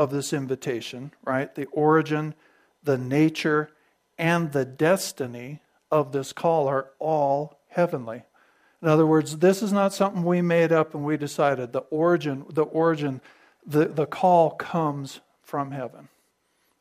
of 0.00 0.10
this 0.10 0.32
invitation, 0.32 1.12
right? 1.24 1.54
The 1.54 1.66
origin, 1.66 2.34
the 2.82 2.96
nature, 2.96 3.70
and 4.16 4.50
the 4.50 4.64
destiny 4.64 5.60
of 5.90 6.12
this 6.12 6.32
call 6.32 6.68
are 6.68 6.88
all 6.98 7.58
heavenly. 7.68 8.22
In 8.80 8.88
other 8.88 9.04
words, 9.04 9.36
this 9.36 9.62
is 9.62 9.74
not 9.74 9.92
something 9.92 10.24
we 10.24 10.40
made 10.40 10.72
up 10.72 10.94
and 10.94 11.04
we 11.04 11.18
decided. 11.18 11.74
The 11.74 11.80
origin, 11.90 12.46
the 12.48 12.62
origin, 12.62 13.20
the, 13.66 13.88
the 13.88 14.06
call 14.06 14.52
comes 14.52 15.20
from 15.42 15.70
heaven. 15.72 16.08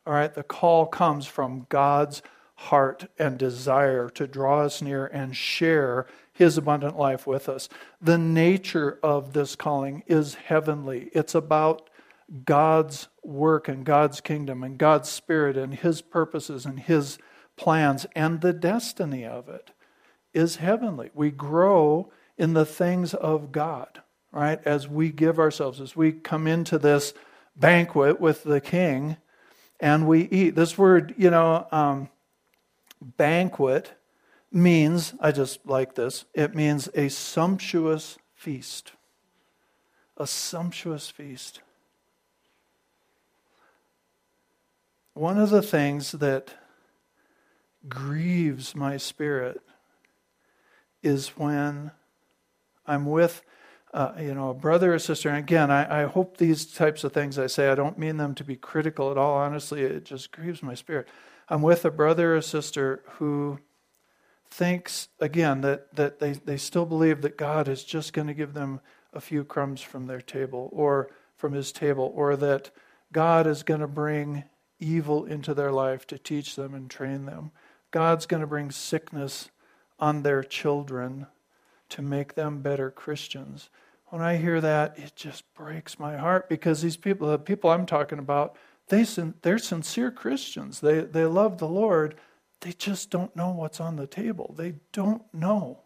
All 0.08 0.14
right, 0.14 0.34
the 0.34 0.44
call 0.44 0.86
comes 0.86 1.26
from 1.26 1.66
God's 1.68 2.22
heart 2.56 3.08
and 3.20 3.38
desire 3.38 4.10
to 4.12 4.28
draw 4.28 4.62
us 4.62 4.82
near 4.82 5.08
and 5.08 5.36
share 5.36 6.08
his 6.32 6.58
abundant 6.58 6.98
life 6.98 7.28
with 7.28 7.50
us. 7.50 7.68
The 8.02 8.18
nature 8.18 8.98
of 9.04 9.34
this 9.34 9.58
calling 9.58 10.04
is 10.08 10.36
heavenly. 10.36 11.10
It's 11.12 11.36
about 11.36 11.89
God's 12.46 13.08
work 13.24 13.68
and 13.68 13.86
God's 13.86 14.22
kingdom 14.22 14.64
and 14.64 14.78
God's 14.78 15.10
spirit 15.10 15.58
and 15.58 15.74
his 15.74 16.02
purposes 16.02 16.66
and 16.66 16.80
his 16.80 17.18
plans 17.56 18.06
and 18.16 18.42
the 18.42 18.54
destiny 18.54 19.26
of 19.26 19.50
it 19.50 19.72
is 20.34 20.58
heavenly. 20.58 21.10
We 21.14 21.32
grow 21.32 22.12
in 22.38 22.54
the 22.54 22.66
things 22.66 23.14
of 23.14 23.52
God, 23.52 24.02
right? 24.32 24.60
As 24.66 24.88
we 24.88 25.10
give 25.10 25.40
ourselves, 25.40 25.82
as 25.82 25.96
we 25.96 26.12
come 26.12 26.48
into 26.48 26.78
this 26.78 27.14
banquet 27.56 28.22
with 28.22 28.44
the 28.44 28.62
king 28.62 29.18
and 29.80 30.08
we 30.08 30.22
eat. 30.30 30.56
This 30.56 30.78
word, 30.78 31.16
you 31.18 31.30
know, 31.30 31.68
um, 31.72 32.10
banquet 33.02 33.94
means, 34.52 35.14
I 35.20 35.32
just 35.32 35.66
like 35.66 35.96
this, 35.96 36.26
it 36.34 36.56
means 36.56 36.90
a 36.96 37.10
sumptuous 37.10 38.18
feast. 38.34 38.94
A 40.18 40.28
sumptuous 40.28 41.10
feast. 41.10 41.62
One 45.20 45.38
of 45.38 45.50
the 45.50 45.62
things 45.62 46.14
that 46.14 46.54
grieves 47.90 48.74
my 48.74 48.96
spirit 48.96 49.60
is 51.04 51.36
when 51.36 51.92
I'm 52.88 53.06
with, 53.06 53.44
uh, 53.94 54.14
you 54.18 54.34
know, 54.34 54.52
a 54.52 54.54
brother 54.54 54.94
or 54.94 55.00
sister. 55.00 55.28
And 55.28 55.38
again, 55.38 55.72
I, 55.72 56.04
I 56.04 56.06
hope 56.06 56.38
these 56.38 56.66
types 56.66 57.04
of 57.04 57.12
things 57.12 57.38
I 57.38 57.48
say, 57.48 57.68
I 57.68 57.76
don't 57.76 57.98
mean 57.98 58.16
them 58.16 58.34
to 58.36 58.46
be 58.46 58.56
critical 58.56 59.12
at 59.12 59.18
all. 59.18 59.36
Honestly, 59.36 59.82
it 59.82 60.06
just 60.06 60.32
grieves 60.32 60.64
my 60.64 60.74
spirit. 60.74 61.10
I'm 61.50 61.62
with 61.62 61.84
a 61.84 61.92
brother 61.92 62.38
or 62.38 62.42
sister 62.42 63.04
who 63.18 63.60
thinks, 64.50 65.10
again, 65.20 65.60
that, 65.60 65.94
that 65.98 66.20
they, 66.20 66.32
they 66.32 66.56
still 66.56 66.86
believe 66.86 67.24
that 67.24 67.38
God 67.38 67.68
is 67.68 67.84
just 67.84 68.14
going 68.14 68.28
to 68.28 68.34
give 68.34 68.54
them 68.54 68.80
a 69.12 69.20
few 69.20 69.44
crumbs 69.44 69.82
from 69.82 70.08
their 70.08 70.22
table 70.22 70.70
or 70.72 71.10
from 71.36 71.52
his 71.52 71.74
table, 71.74 72.10
or 72.16 72.38
that 72.38 72.72
God 73.12 73.48
is 73.48 73.64
going 73.64 73.82
to 73.82 73.88
bring 73.88 74.46
evil 74.80 75.26
into 75.26 75.54
their 75.54 75.72
life 75.72 76.08
to 76.08 76.18
teach 76.18 76.56
them 76.56 76.74
and 76.74 76.90
train 76.90 77.26
them. 77.26 77.52
God's 77.92 78.26
going 78.26 78.42
to 78.42 78.48
bring 78.48 78.72
sickness 78.72 79.50
on 80.00 80.24
their 80.24 80.44
children 80.44 81.28
to 81.90 82.02
make 82.02 82.36
them 82.36 82.62
better 82.62 82.90
Christians. 82.92 83.70
When 84.08 84.22
I 84.22 84.38
hear 84.38 84.62
that, 84.62 84.98
it 84.98 85.16
just 85.16 85.44
breaks 85.54 86.00
my 86.00 86.18
heart 86.18 86.50
because 86.50 86.82
these 86.82 86.98
people, 86.98 87.30
the 87.30 87.38
people 87.38 87.70
I'm 87.70 87.86
talking 87.86 88.20
about, 88.20 88.56
they, 88.88 89.06
they're 89.42 89.60
sincere 89.60 90.12
Christians. 90.12 90.80
They, 90.80 91.02
they 91.02 91.26
love 91.26 91.58
the 91.58 91.68
Lord. 91.68 92.16
They 92.62 92.72
just 92.72 93.10
don't 93.10 93.36
know 93.36 93.52
what's 93.52 93.80
on 93.80 93.96
the 93.96 94.08
table. 94.08 94.56
They 94.58 94.76
don't 94.92 95.24
know 95.34 95.82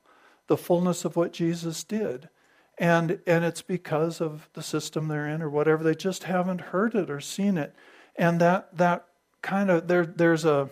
the 0.47 0.57
fullness 0.57 1.05
of 1.05 1.15
what 1.15 1.33
Jesus 1.33 1.83
did. 1.83 2.29
And, 2.77 3.19
and 3.27 3.45
it's 3.45 3.61
because 3.61 4.19
of 4.19 4.49
the 4.53 4.63
system 4.63 5.07
they're 5.07 5.27
in 5.27 5.41
or 5.41 5.49
whatever. 5.49 5.83
They 5.83 5.95
just 5.95 6.23
haven't 6.23 6.61
heard 6.61 6.95
it 6.95 7.09
or 7.09 7.19
seen 7.19 7.57
it 7.57 7.75
and 8.15 8.39
that 8.41 8.75
that 8.77 9.05
kind 9.41 9.69
of 9.69 9.87
there 9.87 10.05
there's 10.05 10.45
a 10.45 10.69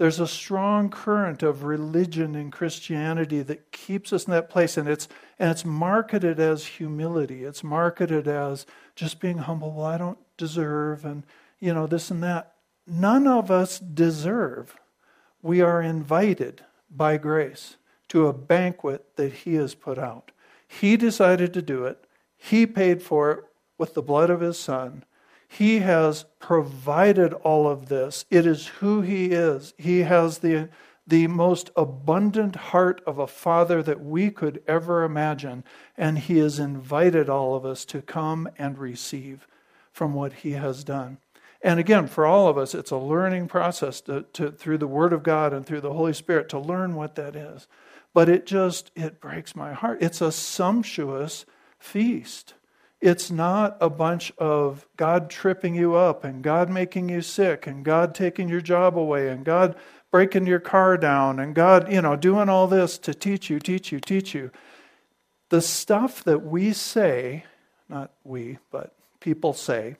there's 0.00 0.18
a 0.18 0.26
strong 0.26 0.88
current 0.88 1.42
of 1.42 1.62
religion 1.62 2.34
and 2.34 2.50
Christianity 2.50 3.42
that 3.42 3.70
keeps 3.70 4.14
us 4.14 4.24
in 4.24 4.30
that 4.30 4.48
place. 4.48 4.78
And 4.78 4.88
it's 4.88 5.08
and 5.38 5.50
it's 5.50 5.62
marketed 5.62 6.40
as 6.40 6.64
humility. 6.64 7.44
It's 7.44 7.62
marketed 7.62 8.26
as 8.26 8.64
just 8.96 9.20
being 9.20 9.36
humble. 9.36 9.72
Well 9.74 9.84
I 9.84 9.98
don't 9.98 10.18
deserve 10.38 11.04
and 11.04 11.24
you 11.58 11.74
know 11.74 11.86
this 11.86 12.10
and 12.10 12.22
that. 12.22 12.54
None 12.86 13.26
of 13.26 13.50
us 13.50 13.78
deserve. 13.78 14.74
We 15.42 15.60
are 15.60 15.82
invited 15.82 16.64
by 16.90 17.18
grace 17.18 17.76
to 18.08 18.26
a 18.26 18.32
banquet 18.32 19.04
that 19.16 19.32
he 19.32 19.56
has 19.56 19.74
put 19.74 19.98
out. 19.98 20.32
He 20.66 20.96
decided 20.96 21.52
to 21.52 21.60
do 21.60 21.84
it. 21.84 22.06
He 22.38 22.66
paid 22.66 23.02
for 23.02 23.30
it 23.32 23.44
with 23.76 23.92
the 23.92 24.02
blood 24.02 24.30
of 24.30 24.40
his 24.40 24.58
son 24.58 25.04
he 25.52 25.80
has 25.80 26.26
provided 26.38 27.34
all 27.34 27.68
of 27.68 27.88
this. 27.88 28.24
It 28.30 28.46
is 28.46 28.68
who 28.68 29.00
He 29.00 29.32
is. 29.32 29.74
He 29.76 30.02
has 30.02 30.38
the, 30.38 30.68
the 31.04 31.26
most 31.26 31.70
abundant 31.76 32.54
heart 32.54 33.02
of 33.04 33.18
a 33.18 33.26
father 33.26 33.82
that 33.82 34.00
we 34.00 34.30
could 34.30 34.62
ever 34.68 35.02
imagine. 35.02 35.64
And 35.98 36.20
He 36.20 36.38
has 36.38 36.60
invited 36.60 37.28
all 37.28 37.56
of 37.56 37.66
us 37.66 37.84
to 37.86 38.00
come 38.00 38.48
and 38.58 38.78
receive 38.78 39.48
from 39.92 40.14
what 40.14 40.34
He 40.34 40.52
has 40.52 40.84
done. 40.84 41.18
And 41.60 41.80
again, 41.80 42.06
for 42.06 42.24
all 42.24 42.46
of 42.46 42.56
us, 42.56 42.72
it's 42.72 42.92
a 42.92 42.96
learning 42.96 43.48
process 43.48 44.00
to, 44.02 44.26
to, 44.34 44.52
through 44.52 44.78
the 44.78 44.86
Word 44.86 45.12
of 45.12 45.24
God 45.24 45.52
and 45.52 45.66
through 45.66 45.80
the 45.80 45.92
Holy 45.92 46.14
Spirit 46.14 46.48
to 46.50 46.60
learn 46.60 46.94
what 46.94 47.16
that 47.16 47.34
is. 47.34 47.66
But 48.14 48.28
it 48.28 48.46
just, 48.46 48.92
it 48.94 49.20
breaks 49.20 49.56
my 49.56 49.72
heart. 49.72 49.98
It's 50.00 50.20
a 50.20 50.30
sumptuous 50.30 51.44
feast. 51.76 52.54
It's 53.00 53.30
not 53.30 53.78
a 53.80 53.88
bunch 53.88 54.30
of 54.36 54.86
God 54.96 55.30
tripping 55.30 55.74
you 55.74 55.94
up 55.94 56.22
and 56.22 56.42
God 56.42 56.68
making 56.68 57.08
you 57.08 57.22
sick 57.22 57.66
and 57.66 57.84
God 57.84 58.14
taking 58.14 58.48
your 58.48 58.60
job 58.60 58.98
away 58.98 59.28
and 59.28 59.44
God 59.44 59.74
breaking 60.10 60.46
your 60.46 60.60
car 60.60 60.98
down 60.98 61.38
and 61.38 61.54
God, 61.54 61.90
you 61.90 62.02
know, 62.02 62.16
doing 62.16 62.48
all 62.48 62.66
this 62.66 62.98
to 62.98 63.14
teach 63.14 63.48
you, 63.48 63.58
teach 63.58 63.90
you, 63.90 64.00
teach 64.00 64.34
you. 64.34 64.50
The 65.48 65.62
stuff 65.62 66.22
that 66.24 66.40
we 66.40 66.72
say, 66.72 67.44
not 67.88 68.10
we, 68.22 68.58
but 68.70 68.94
people 69.18 69.54
say, 69.54 69.96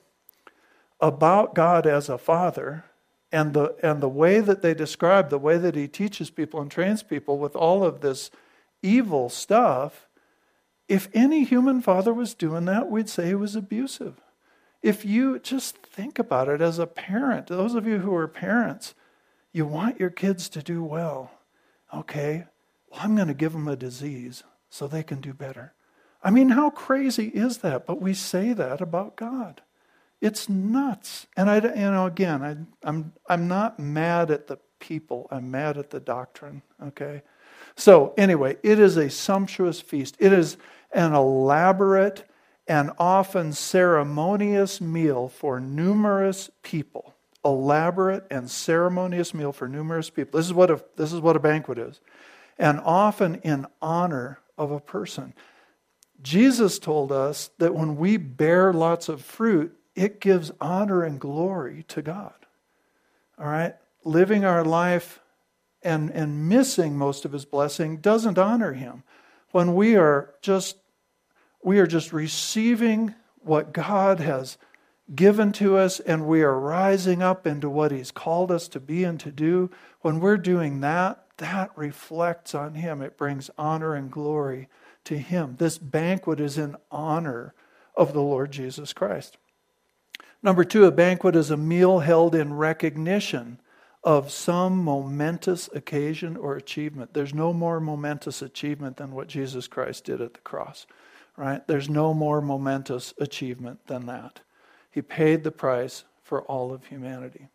about 0.99 1.55
God 1.55 1.87
as 1.87 2.07
a 2.07 2.19
father 2.19 2.85
and 3.31 3.53
the, 3.53 3.75
and 3.81 4.01
the 4.01 4.09
way 4.09 4.41
that 4.41 4.61
they 4.61 4.75
describe, 4.75 5.29
the 5.29 5.39
way 5.39 5.57
that 5.57 5.75
he 5.75 5.87
teaches 5.87 6.29
people 6.29 6.61
and 6.61 6.69
trains 6.69 7.01
people 7.01 7.39
with 7.39 7.55
all 7.55 7.83
of 7.83 8.01
this 8.01 8.29
evil 8.83 9.29
stuff, 9.29 10.07
if 10.91 11.07
any 11.13 11.45
human 11.45 11.81
father 11.81 12.13
was 12.13 12.33
doing 12.33 12.65
that, 12.65 12.91
we'd 12.91 13.07
say 13.07 13.27
he 13.27 13.35
was 13.35 13.55
abusive. 13.55 14.19
If 14.81 15.05
you 15.05 15.39
just 15.39 15.77
think 15.77 16.19
about 16.19 16.49
it 16.49 16.59
as 16.59 16.79
a 16.79 16.85
parent, 16.85 17.47
those 17.47 17.75
of 17.75 17.87
you 17.87 17.99
who 17.99 18.13
are 18.13 18.27
parents, 18.27 18.93
you 19.53 19.65
want 19.65 20.01
your 20.01 20.09
kids 20.09 20.49
to 20.49 20.61
do 20.61 20.83
well. 20.83 21.31
Okay, 21.93 22.43
well, 22.89 22.99
I'm 23.01 23.15
going 23.15 23.29
to 23.29 23.33
give 23.33 23.53
them 23.53 23.69
a 23.69 23.77
disease 23.77 24.43
so 24.69 24.85
they 24.85 25.01
can 25.01 25.21
do 25.21 25.33
better. 25.33 25.73
I 26.21 26.29
mean, 26.29 26.49
how 26.49 26.69
crazy 26.69 27.27
is 27.27 27.59
that? 27.59 27.85
But 27.85 28.01
we 28.01 28.13
say 28.13 28.51
that 28.51 28.81
about 28.81 29.15
God. 29.15 29.61
It's 30.19 30.49
nuts. 30.49 31.25
And 31.37 31.49
I, 31.49 31.59
you 31.59 31.91
know, 31.91 32.05
again, 32.05 32.43
I, 32.43 32.57
I'm, 32.87 33.13
I'm 33.29 33.47
not 33.47 33.79
mad 33.79 34.29
at 34.29 34.47
the 34.47 34.59
people. 34.79 35.29
I'm 35.31 35.49
mad 35.49 35.77
at 35.77 35.89
the 35.89 36.01
doctrine. 36.01 36.63
Okay. 36.83 37.21
So 37.75 38.13
anyway, 38.17 38.57
it 38.61 38.77
is 38.77 38.97
a 38.97 39.09
sumptuous 39.09 39.79
feast. 39.79 40.17
It 40.19 40.33
is 40.33 40.57
an 40.93 41.13
elaborate 41.13 42.23
and 42.67 42.91
often 42.97 43.53
ceremonious 43.53 44.79
meal 44.79 45.27
for 45.27 45.59
numerous 45.59 46.49
people. 46.63 47.13
Elaborate 47.43 48.25
and 48.29 48.49
ceremonious 48.49 49.33
meal 49.33 49.51
for 49.51 49.67
numerous 49.67 50.09
people. 50.09 50.39
This 50.39 50.45
is 50.45 50.53
what 50.53 50.69
a, 50.69 50.83
this 50.95 51.11
is 51.11 51.19
what 51.19 51.35
a 51.35 51.39
banquet 51.39 51.77
is. 51.77 51.99
And 52.57 52.79
often 52.79 53.35
in 53.35 53.65
honor 53.81 54.39
of 54.57 54.71
a 54.71 54.79
person. 54.79 55.33
Jesus 56.21 56.77
told 56.77 57.11
us 57.11 57.49
that 57.57 57.73
when 57.73 57.97
we 57.97 58.17
bear 58.17 58.71
lots 58.71 59.09
of 59.09 59.23
fruit, 59.23 59.75
it 59.95 60.21
gives 60.21 60.51
honor 60.61 61.03
and 61.03 61.19
glory 61.19 61.83
to 61.89 62.01
God. 62.01 62.33
All 63.39 63.47
right? 63.47 63.75
Living 64.03 64.45
our 64.45 64.63
life 64.63 65.19
and, 65.81 66.11
and 66.11 66.47
missing 66.47 66.95
most 66.97 67.25
of 67.25 67.31
his 67.31 67.45
blessing 67.45 67.97
doesn't 67.97 68.37
honor 68.37 68.73
him. 68.73 69.03
When 69.51 69.73
we 69.73 69.95
are 69.95 70.33
just 70.41 70.77
we 71.63 71.79
are 71.79 71.87
just 71.87 72.13
receiving 72.13 73.15
what 73.39 73.73
God 73.73 74.19
has 74.19 74.57
given 75.13 75.51
to 75.53 75.77
us 75.77 75.99
and 75.99 76.27
we 76.27 76.41
are 76.41 76.57
rising 76.57 77.21
up 77.21 77.45
into 77.45 77.69
what 77.69 77.91
he's 77.91 78.11
called 78.11 78.51
us 78.51 78.67
to 78.69 78.79
be 78.79 79.03
and 79.03 79.19
to 79.19 79.31
do, 79.31 79.69
when 80.01 80.19
we're 80.19 80.37
doing 80.37 80.79
that, 80.81 81.25
that 81.37 81.71
reflects 81.75 82.55
on 82.55 82.75
him. 82.75 83.01
It 83.01 83.17
brings 83.17 83.49
honor 83.57 83.95
and 83.95 84.11
glory 84.11 84.69
to 85.05 85.17
him. 85.17 85.55
This 85.57 85.77
banquet 85.77 86.39
is 86.39 86.57
in 86.57 86.75
honor 86.91 87.53
of 87.95 88.13
the 88.13 88.21
Lord 88.21 88.51
Jesus 88.51 88.93
Christ. 88.93 89.37
Number 90.43 90.63
two, 90.63 90.85
a 90.85 90.91
banquet 90.91 91.35
is 91.35 91.51
a 91.51 91.57
meal 91.57 91.99
held 91.99 92.33
in 92.33 92.53
recognition 92.53 93.59
of 94.03 94.31
some 94.31 94.83
momentous 94.83 95.69
occasion 95.73 96.35
or 96.35 96.55
achievement. 96.55 97.13
There's 97.13 97.33
no 97.33 97.53
more 97.53 97.79
momentous 97.79 98.41
achievement 98.41 98.97
than 98.97 99.11
what 99.11 99.27
Jesus 99.27 99.67
Christ 99.67 100.05
did 100.05 100.21
at 100.21 100.33
the 100.33 100.39
cross, 100.39 100.87
right? 101.37 101.65
There's 101.67 101.89
no 101.89 102.13
more 102.13 102.41
momentous 102.41 103.13
achievement 103.19 103.87
than 103.87 104.05
that. 104.07 104.41
He 104.91 105.01
paid 105.01 105.43
the 105.43 105.51
price 105.51 106.03
for 106.23 106.41
all 106.43 106.73
of 106.73 106.85
humanity. 106.85 107.47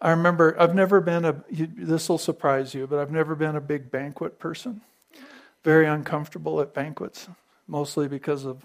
I 0.00 0.10
remember, 0.10 0.56
I've 0.60 0.74
never 0.74 1.00
been 1.00 1.24
a, 1.24 1.42
this 1.50 2.08
will 2.08 2.18
surprise 2.18 2.74
you, 2.74 2.86
but 2.86 2.98
I've 2.98 3.10
never 3.10 3.34
been 3.34 3.56
a 3.56 3.60
big 3.60 3.90
banquet 3.90 4.38
person. 4.38 4.82
Very 5.62 5.86
uncomfortable 5.86 6.60
at 6.60 6.74
banquets, 6.74 7.28
mostly 7.66 8.08
because 8.08 8.44
of 8.44 8.64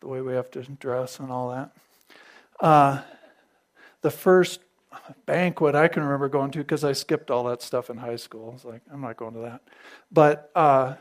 the 0.00 0.08
way 0.08 0.20
we 0.20 0.34
have 0.34 0.50
to 0.50 0.62
dress 0.62 1.18
and 1.18 1.30
all 1.30 1.50
that. 1.50 1.70
Uh, 2.60 3.00
the 4.02 4.10
first 4.10 4.60
banquet 5.24 5.74
I 5.74 5.88
can 5.88 6.02
remember 6.02 6.28
going 6.28 6.50
to, 6.52 6.58
because 6.58 6.84
I 6.84 6.92
skipped 6.92 7.30
all 7.30 7.44
that 7.44 7.62
stuff 7.62 7.88
in 7.88 7.96
high 7.96 8.16
school. 8.16 8.50
I 8.50 8.52
was 8.52 8.64
like, 8.64 8.82
I'm 8.92 9.00
not 9.00 9.16
going 9.16 9.34
to 9.34 9.40
that. 9.40 9.62
But 10.12 10.50
uh, 10.54 10.94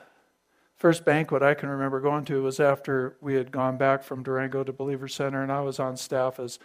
first 0.83 1.05
banquet 1.05 1.41
I 1.41 1.53
can 1.53 1.69
remember 1.69 2.01
going 2.01 2.25
to 2.25 2.43
was 2.43 2.59
after 2.59 3.15
we 3.21 3.35
had 3.35 3.53
gone 3.53 3.77
back 3.77 4.03
from 4.03 4.21
Durango 4.21 4.65
to 4.65 4.73
Believer 4.73 5.07
Center, 5.07 5.41
and 5.41 5.49
I 5.49 5.61
was 5.61 5.79
on 5.79 5.95
staff 5.95 6.41
as 6.41 6.59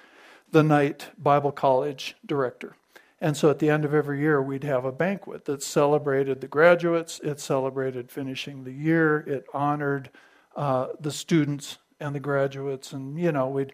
the 0.51 0.65
night 0.65 1.07
Bible 1.17 1.53
college 1.53 2.17
director. 2.27 2.75
And 3.21 3.37
so 3.37 3.49
at 3.49 3.61
the 3.61 3.71
end 3.71 3.85
of 3.85 3.95
every 3.95 4.19
year, 4.19 4.43
we'd 4.43 4.65
have 4.65 4.85
a 4.85 4.91
banquet 4.91 5.45
that 5.45 5.63
celebrated 5.63 6.41
the 6.41 6.49
graduates, 6.49 7.21
it 7.23 7.39
celebrated 7.39 8.11
finishing 8.11 8.65
the 8.65 8.73
year, 8.73 9.21
it 9.21 9.47
honored 9.55 10.11
uh, 10.57 10.89
the 10.99 11.13
students 11.13 11.79
and 12.01 12.13
the 12.13 12.19
graduates, 12.19 12.93
and 12.93 13.21
you 13.21 13.31
know, 13.31 13.47
we'd 13.47 13.73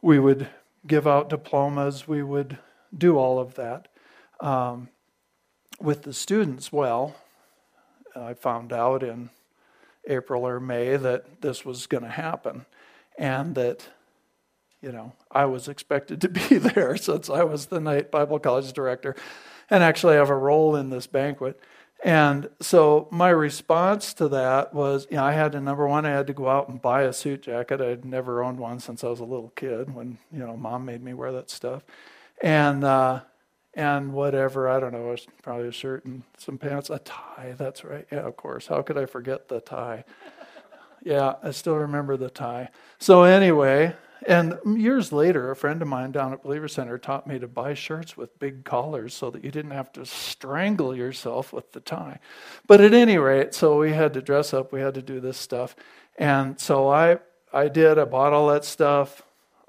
we 0.00 0.18
would 0.18 0.48
give 0.86 1.06
out 1.06 1.28
diplomas, 1.28 2.08
we 2.08 2.22
would 2.22 2.56
do 2.96 3.18
all 3.18 3.38
of 3.38 3.56
that. 3.56 3.88
Um, 4.40 4.88
with 5.78 6.04
the 6.04 6.14
students, 6.14 6.72
well, 6.72 7.16
I 8.16 8.32
found 8.32 8.72
out 8.72 9.02
in 9.02 9.28
April 10.08 10.46
or 10.46 10.60
May 10.60 10.96
that 10.96 11.40
this 11.40 11.64
was 11.64 11.86
going 11.86 12.04
to 12.04 12.10
happen 12.10 12.66
and 13.18 13.54
that, 13.54 13.88
you 14.80 14.92
know, 14.92 15.12
I 15.30 15.46
was 15.46 15.68
expected 15.68 16.20
to 16.22 16.28
be 16.48 16.58
there 16.58 16.96
since 16.96 17.30
I 17.30 17.44
was 17.44 17.66
the 17.66 17.80
night 17.80 18.10
Bible 18.10 18.38
college 18.38 18.72
director 18.72 19.14
and 19.70 19.82
actually 19.82 20.16
have 20.16 20.30
a 20.30 20.36
role 20.36 20.76
in 20.76 20.90
this 20.90 21.06
banquet. 21.06 21.58
And 22.02 22.50
so 22.60 23.08
my 23.10 23.30
response 23.30 24.12
to 24.14 24.28
that 24.28 24.74
was, 24.74 25.06
you 25.10 25.16
know, 25.16 25.24
I 25.24 25.32
had 25.32 25.52
to 25.52 25.60
number 25.60 25.86
one, 25.86 26.04
I 26.04 26.10
had 26.10 26.26
to 26.26 26.34
go 26.34 26.48
out 26.48 26.68
and 26.68 26.82
buy 26.82 27.02
a 27.02 27.12
suit 27.14 27.42
jacket. 27.42 27.80
I'd 27.80 28.04
never 28.04 28.44
owned 28.44 28.58
one 28.58 28.78
since 28.78 29.02
I 29.02 29.08
was 29.08 29.20
a 29.20 29.24
little 29.24 29.52
kid 29.56 29.94
when, 29.94 30.18
you 30.30 30.40
know, 30.40 30.54
mom 30.56 30.84
made 30.84 31.02
me 31.02 31.14
wear 31.14 31.32
that 31.32 31.48
stuff. 31.48 31.82
And 32.42 32.84
uh 32.84 33.20
and 33.76 34.12
whatever, 34.12 34.68
I 34.68 34.80
don't 34.80 34.92
know, 34.92 35.16
probably 35.42 35.68
a 35.68 35.72
shirt 35.72 36.04
and 36.04 36.22
some 36.38 36.58
pants, 36.58 36.90
a 36.90 36.98
tie, 37.00 37.54
that's 37.56 37.84
right. 37.84 38.06
Yeah, 38.10 38.20
of 38.20 38.36
course. 38.36 38.66
How 38.66 38.82
could 38.82 38.98
I 38.98 39.06
forget 39.06 39.48
the 39.48 39.60
tie? 39.60 40.04
Yeah, 41.06 41.34
I 41.42 41.50
still 41.50 41.74
remember 41.76 42.16
the 42.16 42.30
tie. 42.30 42.70
So 42.98 43.24
anyway, 43.24 43.94
and 44.26 44.58
years 44.64 45.12
later, 45.12 45.50
a 45.50 45.56
friend 45.56 45.82
of 45.82 45.88
mine 45.88 46.12
down 46.12 46.32
at 46.32 46.42
Believer 46.42 46.66
Center 46.68 46.96
taught 46.96 47.26
me 47.26 47.38
to 47.38 47.46
buy 47.46 47.74
shirts 47.74 48.16
with 48.16 48.38
big 48.38 48.64
collars 48.64 49.12
so 49.12 49.30
that 49.30 49.44
you 49.44 49.50
didn't 49.50 49.72
have 49.72 49.92
to 49.92 50.06
strangle 50.06 50.96
yourself 50.96 51.52
with 51.52 51.72
the 51.72 51.80
tie. 51.80 52.20
But 52.66 52.80
at 52.80 52.94
any 52.94 53.18
rate, 53.18 53.52
so 53.52 53.78
we 53.78 53.92
had 53.92 54.14
to 54.14 54.22
dress 54.22 54.54
up, 54.54 54.72
we 54.72 54.80
had 54.80 54.94
to 54.94 55.02
do 55.02 55.20
this 55.20 55.36
stuff. 55.36 55.76
And 56.16 56.58
so 56.58 56.88
I 56.88 57.18
I 57.52 57.68
did, 57.68 57.98
I 57.98 58.04
bought 58.04 58.32
all 58.32 58.48
that 58.48 58.64
stuff. 58.64 59.22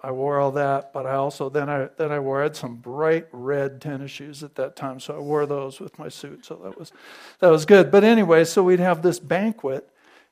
I 0.06 0.12
wore 0.12 0.40
all 0.40 0.52
that, 0.52 0.94
but 0.94 1.08
I 1.08 1.16
also 1.16 1.50
then 1.50 1.68
I 1.68 1.90
then 1.98 2.12
I 2.12 2.20
wore 2.20 2.42
I 2.42 2.44
had 2.44 2.56
some 2.56 2.76
bright 2.76 3.28
red 3.32 3.82
tennis 3.82 4.12
shoes 4.12 4.44
at 4.44 4.54
that 4.54 4.76
time, 4.76 5.00
so 5.00 5.16
I 5.16 5.20
wore 5.20 5.48
those 5.48 5.80
with 5.80 5.98
my 5.98 6.10
suit. 6.10 6.46
So 6.46 6.62
that 6.64 6.78
was 6.78 6.92
that 7.40 7.50
was 7.50 7.66
good. 7.66 7.90
But 7.90 8.04
anyway, 8.04 8.44
so 8.44 8.62
we'd 8.62 8.80
have 8.80 9.02
this 9.02 9.18
banquet, 9.20 9.90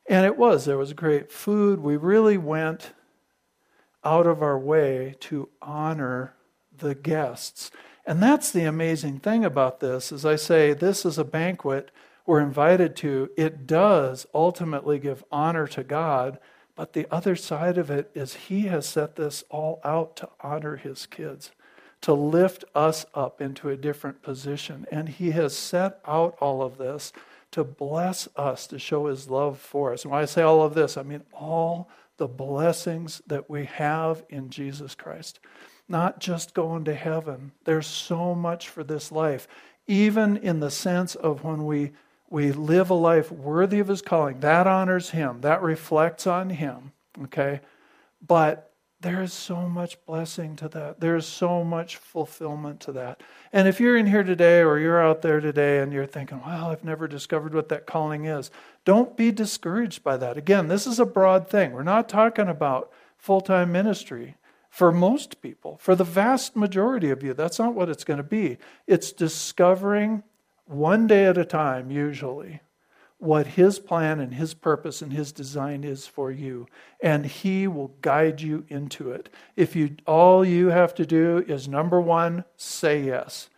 and 0.07 0.27
it 0.27 0.37
was 0.37 0.65
there 0.65 0.77
was 0.77 0.93
great 0.93 1.31
food. 1.31 1.79
We 1.79 1.97
really 1.97 2.37
went 2.37 2.93
out 4.03 4.27
of 4.27 4.43
our 4.43 4.59
way 4.59 5.15
to 5.21 5.49
honor 5.59 6.35
the 6.77 6.93
guests. 6.93 7.71
And 8.05 8.21
that's 8.21 8.51
the 8.51 8.65
amazing 8.65 9.21
thing 9.21 9.43
about 9.43 9.79
this. 9.79 10.11
As 10.11 10.23
I 10.23 10.35
say, 10.35 10.73
this 10.73 11.03
is 11.03 11.17
a 11.17 11.23
banquet 11.23 11.89
we're 12.27 12.41
invited 12.41 12.95
to. 12.97 13.31
It 13.37 13.65
does 13.65 14.27
ultimately 14.35 14.99
give 14.99 15.23
honor 15.31 15.65
to 15.67 15.83
God, 15.83 16.37
but 16.75 16.93
the 16.93 17.07
other 17.11 17.35
side 17.35 17.77
of 17.77 17.89
it 17.89 18.09
is 18.15 18.33
He 18.33 18.63
has 18.63 18.87
set 18.87 19.15
this 19.15 19.43
all 19.49 19.79
out 19.83 20.15
to 20.17 20.29
honor 20.41 20.75
His 20.77 21.05
kids, 21.05 21.51
to 22.01 22.13
lift 22.13 22.65
us 22.75 23.05
up 23.13 23.41
into 23.41 23.69
a 23.69 23.77
different 23.77 24.21
position. 24.21 24.85
And 24.91 25.09
He 25.09 25.31
has 25.31 25.55
set 25.55 25.99
out 26.05 26.37
all 26.41 26.61
of 26.61 26.77
this 26.77 27.13
to 27.51 27.63
bless 27.63 28.27
us, 28.35 28.65
to 28.67 28.79
show 28.79 29.07
His 29.07 29.29
love 29.29 29.59
for 29.59 29.93
us. 29.93 30.03
And 30.03 30.11
when 30.11 30.21
I 30.21 30.25
say 30.25 30.41
all 30.41 30.63
of 30.63 30.73
this, 30.73 30.97
I 30.97 31.03
mean 31.03 31.23
all 31.31 31.89
the 32.17 32.27
blessings 32.27 33.21
that 33.27 33.49
we 33.49 33.65
have 33.65 34.23
in 34.29 34.49
Jesus 34.49 34.95
Christ. 34.95 35.39
Not 35.87 36.19
just 36.19 36.53
going 36.53 36.85
to 36.85 36.95
heaven. 36.95 37.51
There's 37.65 37.87
so 37.87 38.33
much 38.33 38.69
for 38.69 38.83
this 38.83 39.11
life, 39.11 39.47
even 39.87 40.37
in 40.37 40.59
the 40.59 40.71
sense 40.71 41.15
of 41.15 41.43
when 41.43 41.65
we, 41.65 41.91
we 42.33 42.51
live 42.51 42.89
a 42.89 42.95
life 42.95 43.31
worthy 43.31 43.77
of 43.77 43.89
his 43.89 44.01
calling. 44.01 44.39
That 44.39 44.65
honors 44.65 45.11
him, 45.11 45.41
that 45.41 45.61
reflects 45.61 46.25
on 46.25 46.49
him. 46.49 46.91
Okay? 47.25 47.61
But 48.25 48.73
There 49.03 49.21
is 49.21 49.33
so 49.33 49.67
much 49.67 50.03
blessing 50.05 50.55
to 50.55 50.69
that. 50.69 51.01
There 51.01 51.17
is 51.17 51.25
so 51.25 51.65
much 51.65 51.97
fulfillment 51.97 52.79
to 52.81 52.93
that. 52.93 53.19
And 53.51 53.67
if 53.67 53.81
you're 53.81 53.97
in 53.97 54.05
here 54.05 54.23
today 54.23 54.61
or 54.61 54.79
you're 54.79 55.01
out 55.01 55.21
there 55.21 55.41
today 55.41 55.79
and 55.79 55.91
you're 55.91 56.05
thinking, 56.05 56.39
well, 56.45 56.67
I've 56.67 56.85
never 56.85 57.05
discovered 57.05 57.53
what 57.53 57.67
that 57.67 57.85
calling 57.85 58.23
is, 58.23 58.49
don't 58.85 59.17
be 59.17 59.29
discouraged 59.29 60.05
by 60.05 60.15
that. 60.15 60.37
Again, 60.37 60.69
this 60.69 60.87
is 60.87 61.01
a 61.01 61.05
broad 61.05 61.49
thing. 61.49 61.73
We're 61.73 61.83
not 61.83 62.07
talking 62.07 62.47
about 62.47 62.93
full 63.17 63.41
time 63.41 63.73
ministry 63.73 64.37
for 64.69 64.89
most 64.89 65.41
people. 65.41 65.77
For 65.81 65.95
the 65.95 66.05
vast 66.05 66.55
majority 66.55 67.09
of 67.09 67.23
you, 67.23 67.33
that's 67.33 67.59
not 67.59 67.75
what 67.75 67.89
it's 67.89 68.05
going 68.05 68.17
to 68.17 68.23
be. 68.23 68.57
It's 68.87 69.11
discovering 69.11 70.23
one 70.65 71.07
day 71.07 71.25
at 71.25 71.37
a 71.37 71.45
time, 71.45 71.91
usually, 71.91 72.61
what 73.17 73.47
His 73.47 73.79
plan 73.79 74.19
and 74.19 74.33
His 74.33 74.53
purpose 74.53 75.01
and 75.01 75.13
His 75.13 75.31
design 75.31 75.83
is 75.83 76.07
for 76.07 76.31
you, 76.31 76.67
and 77.01 77.25
He 77.25 77.67
will 77.67 77.95
guide 78.01 78.41
you 78.41 78.65
into 78.67 79.11
it. 79.11 79.29
If 79.55 79.75
you 79.75 79.95
all 80.05 80.43
you 80.43 80.67
have 80.67 80.93
to 80.95 81.05
do 81.05 81.43
is 81.47 81.67
number 81.67 82.01
one, 82.01 82.43
say 82.57 83.03
yes, 83.03 83.49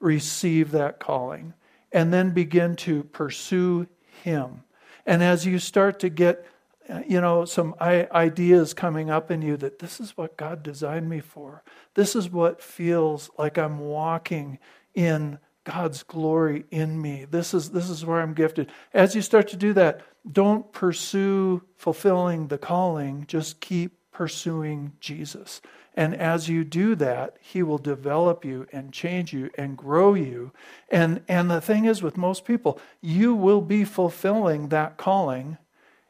receive 0.00 0.70
that 0.72 0.98
calling, 0.98 1.54
and 1.92 2.12
then 2.12 2.30
begin 2.30 2.76
to 2.76 3.04
pursue 3.04 3.86
Him. 4.22 4.64
And 5.06 5.22
as 5.22 5.46
you 5.46 5.58
start 5.58 5.98
to 6.00 6.08
get 6.08 6.46
uh, 6.88 7.00
you 7.06 7.20
know, 7.20 7.44
some 7.44 7.76
ideas 7.80 8.74
coming 8.74 9.08
up 9.08 9.30
in 9.30 9.40
you 9.40 9.56
that 9.56 9.78
this 9.78 10.00
is 10.00 10.16
what 10.16 10.36
God 10.36 10.64
designed 10.64 11.08
me 11.08 11.20
for. 11.20 11.62
This 11.94 12.16
is 12.16 12.28
what 12.28 12.60
feels 12.60 13.30
like 13.38 13.56
I'm 13.56 13.78
walking 13.78 14.58
in 14.94 15.38
God's 15.64 16.02
glory 16.02 16.64
in 16.70 17.00
me. 17.00 17.26
This 17.30 17.54
is, 17.54 17.70
this 17.70 17.88
is 17.88 18.04
where 18.04 18.20
I'm 18.20 18.34
gifted. 18.34 18.70
As 18.92 19.14
you 19.14 19.22
start 19.22 19.48
to 19.48 19.56
do 19.56 19.72
that, 19.74 20.00
don't 20.30 20.72
pursue 20.72 21.62
fulfilling 21.76 22.48
the 22.48 22.58
calling, 22.58 23.24
just 23.26 23.60
keep 23.60 23.98
pursuing 24.12 24.92
Jesus. 25.00 25.60
And 25.94 26.14
as 26.14 26.48
you 26.48 26.64
do 26.64 26.94
that, 26.96 27.36
he 27.40 27.62
will 27.62 27.78
develop 27.78 28.44
you 28.44 28.66
and 28.72 28.92
change 28.92 29.32
you 29.32 29.50
and 29.56 29.76
grow 29.76 30.14
you. 30.14 30.52
And, 30.90 31.22
and 31.28 31.50
the 31.50 31.60
thing 31.60 31.84
is, 31.84 32.02
with 32.02 32.16
most 32.16 32.44
people, 32.44 32.80
you 33.00 33.34
will 33.34 33.60
be 33.60 33.84
fulfilling 33.84 34.68
that 34.68 34.96
calling 34.96 35.58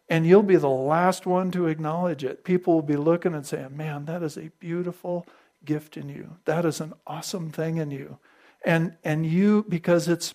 and 0.09 0.27
you'll 0.27 0.43
be 0.43 0.57
the 0.57 0.69
last 0.69 1.27
one 1.27 1.51
to 1.53 1.69
acknowledge 1.69 2.23
it. 2.23 2.45
People 2.45 2.75
will 2.75 2.83
be 2.83 2.97
looking 2.97 3.35
and 3.35 3.47
saying, 3.47 3.77
Man, 3.77 4.05
that 4.05 4.23
is 4.23 4.37
a 4.37 4.51
beautiful 4.59 5.27
gift 5.65 5.97
in 5.97 6.09
you. 6.09 6.37
That 6.45 6.65
is 6.65 6.81
an 6.81 6.93
awesome 7.07 7.51
thing 7.51 7.79
in 7.79 7.91
you 7.91 8.19
and 8.65 8.97
and 9.05 9.27
you 9.27 9.65
because 9.69 10.09
it's 10.09 10.35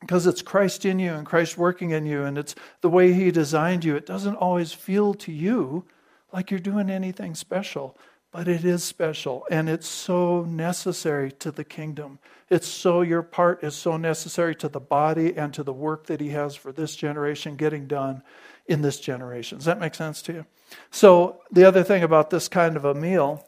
because 0.00 0.26
it's 0.26 0.42
Christ 0.42 0.84
in 0.84 0.98
you 0.98 1.12
and 1.12 1.26
Christ 1.26 1.56
working 1.56 1.90
in 1.90 2.06
you 2.06 2.24
and 2.24 2.36
it's 2.36 2.54
the 2.80 2.90
way 2.90 3.12
he 3.12 3.30
designed 3.30 3.84
you 3.84 3.96
it 3.96 4.06
doesn't 4.06 4.36
always 4.36 4.72
feel 4.72 5.14
to 5.14 5.32
you 5.32 5.84
like 6.32 6.50
you're 6.50 6.60
doing 6.60 6.90
anything 6.90 7.34
special 7.34 7.96
but 8.36 8.48
it 8.48 8.66
is 8.66 8.84
special 8.84 9.46
and 9.50 9.66
it's 9.66 9.88
so 9.88 10.42
necessary 10.42 11.32
to 11.32 11.50
the 11.50 11.64
kingdom. 11.64 12.18
It's 12.50 12.68
so 12.68 13.00
your 13.00 13.22
part 13.22 13.64
is 13.64 13.74
so 13.74 13.96
necessary 13.96 14.54
to 14.56 14.68
the 14.68 14.78
body 14.78 15.34
and 15.34 15.54
to 15.54 15.62
the 15.62 15.72
work 15.72 16.04
that 16.08 16.20
he 16.20 16.28
has 16.30 16.54
for 16.54 16.70
this 16.70 16.94
generation 16.94 17.56
getting 17.56 17.86
done 17.86 18.22
in 18.66 18.82
this 18.82 19.00
generation. 19.00 19.56
Does 19.56 19.64
that 19.64 19.80
make 19.80 19.94
sense 19.94 20.20
to 20.20 20.34
you? 20.34 20.46
So 20.90 21.40
the 21.50 21.64
other 21.64 21.82
thing 21.82 22.02
about 22.02 22.28
this 22.28 22.46
kind 22.46 22.76
of 22.76 22.84
a 22.84 22.94
meal 22.94 23.42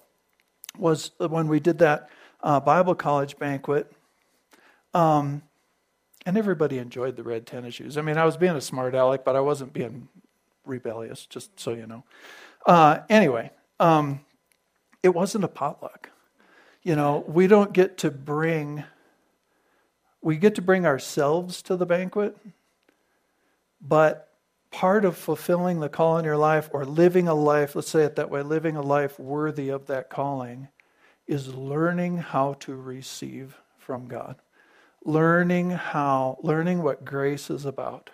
was 0.79 1.11
when 1.19 1.49
we 1.49 1.61
did 1.61 1.79
that 1.81 2.09
uh, 2.43 2.61
bible 2.61 2.95
college 2.95 3.37
banquet 3.37 3.93
um, 4.99 5.43
and 6.27 6.37
everybody 6.37 6.79
enjoyed 6.79 7.15
the 7.15 7.23
red 7.23 7.47
tennis 7.47 7.75
shoes. 7.75 7.97
I 7.97 8.03
mean, 8.03 8.19
I 8.19 8.25
was 8.25 8.37
being 8.37 8.57
a 8.57 8.61
smart 8.61 8.97
aleck, 8.97 9.25
but 9.25 9.37
I 9.37 9.41
wasn't 9.41 9.73
being 9.73 10.09
rebellious, 10.67 11.25
just 11.27 11.59
so 11.59 11.73
you 11.73 11.87
know. 11.87 12.03
Uh, 12.67 12.99
anyway, 13.09 13.53
um, 13.79 14.21
it 15.05 15.11
wasn't 15.11 15.45
a 15.45 15.49
potluck. 15.49 16.11
You 16.83 16.97
know, 16.97 17.25
we 17.29 17.47
don't 17.47 17.73
get 17.73 17.99
to 17.99 18.11
bring, 18.11 18.83
we 20.21 20.37
get 20.37 20.57
to 20.57 20.63
bring 20.63 20.85
ourselves 20.85 21.63
to 21.63 21.77
the 21.77 21.87
banquet, 21.87 22.37
but 23.81 24.31
part 24.73 25.05
of 25.05 25.17
fulfilling 25.17 25.79
the 25.79 25.89
call 25.89 26.19
in 26.19 26.25
your 26.25 26.37
life 26.37 26.69
or 26.73 26.85
living 26.85 27.29
a 27.29 27.35
life, 27.35 27.77
let's 27.77 27.89
say 27.89 28.03
it 28.03 28.17
that 28.17 28.31
way, 28.31 28.43
living 28.43 28.75
a 28.75 28.83
life 28.83 29.17
worthy 29.21 29.69
of 29.69 29.87
that 29.87 30.11
calling 30.11 30.67
is 31.29 31.55
learning 31.55 32.19
how 32.19 32.55
to 32.55 32.75
receive 32.75 33.57
from 33.79 34.09
God 34.09 34.35
learning 35.09 35.71
how, 35.71 36.37
learning 36.43 36.83
what 36.83 37.03
grace 37.03 37.49
is 37.49 37.65
about, 37.65 38.11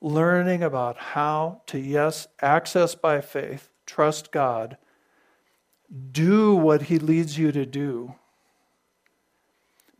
learning 0.00 0.62
about 0.62 0.96
how 0.96 1.60
to, 1.66 1.78
yes, 1.78 2.26
access 2.40 2.94
by 2.94 3.20
faith, 3.20 3.68
trust 3.84 4.32
God, 4.32 4.78
do 6.10 6.54
what 6.54 6.84
He 6.84 6.98
leads 6.98 7.36
you 7.36 7.52
to 7.52 7.66
do, 7.66 8.14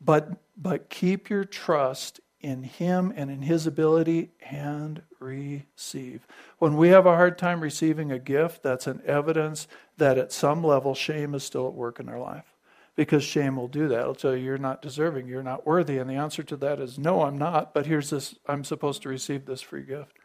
but, 0.01 0.31
but 0.57 0.89
keep 0.89 1.29
your 1.29 1.45
trust 1.45 2.19
in 2.41 2.63
Him 2.63 3.13
and 3.15 3.31
in 3.31 3.43
His 3.43 3.67
ability 3.67 4.31
and 4.41 5.03
receive. 5.21 6.27
When 6.59 6.79
we 6.79 6.89
have 6.89 7.05
a 7.05 7.15
hard 7.15 7.37
time 7.37 7.61
receiving 7.61 8.11
a 8.11 8.19
gift, 8.19 8.63
that's 8.63 8.87
an 8.87 9.03
evidence 9.05 9.69
that 9.99 10.17
at 10.17 10.33
some 10.33 10.65
level 10.65 10.95
shame 10.95 11.35
is 11.35 11.45
still 11.45 11.69
at 11.69 11.75
work 11.75 12.01
in 12.01 12.09
our 12.09 12.19
life 12.19 12.52
because 12.95 13.25
shame 13.25 13.57
will 13.57 13.69
do 13.69 13.89
that. 13.89 14.01
It'll 14.01 14.15
tell 14.15 14.37
you 14.37 14.45
you're 14.45 14.59
not 14.59 14.83
deserving, 14.83 15.27
you're 15.27 15.43
not 15.43 15.67
worthy. 15.67 15.99
And 15.99 16.09
the 16.09 16.15
answer 16.15 16.43
to 16.43 16.57
that 16.59 16.81
is 16.81 16.99
no, 16.99 17.23
I'm 17.23 17.39
not, 17.39 17.73
but 17.73 17.87
here's 17.87 18.11
this 18.11 18.35
I'm 18.47 18.65
supposed 18.65 19.03
to 19.03 19.09
receive 19.09 19.47
this 19.47 19.63
free 19.63 19.83
gift. 19.83 20.17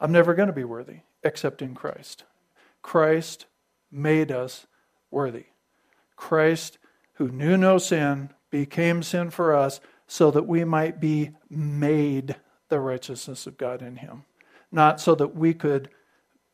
I'm 0.00 0.12
never 0.12 0.34
going 0.34 0.48
to 0.48 0.52
be 0.54 0.64
worthy 0.64 1.00
except 1.22 1.62
in 1.62 1.74
Christ. 1.74 2.24
Christ 2.82 3.46
made 3.90 4.30
us 4.30 4.66
worthy. 5.10 5.46
Christ, 6.16 6.78
who 7.14 7.28
knew 7.28 7.56
no 7.56 7.78
sin, 7.78 8.30
became 8.50 9.02
sin 9.02 9.30
for 9.30 9.54
us 9.54 9.80
so 10.06 10.30
that 10.30 10.46
we 10.46 10.64
might 10.64 11.00
be 11.00 11.32
made 11.50 12.36
the 12.68 12.80
righteousness 12.80 13.46
of 13.46 13.58
God 13.58 13.82
in 13.82 13.96
him. 13.96 14.24
Not 14.70 15.00
so 15.00 15.14
that 15.14 15.34
we 15.34 15.54
could 15.54 15.90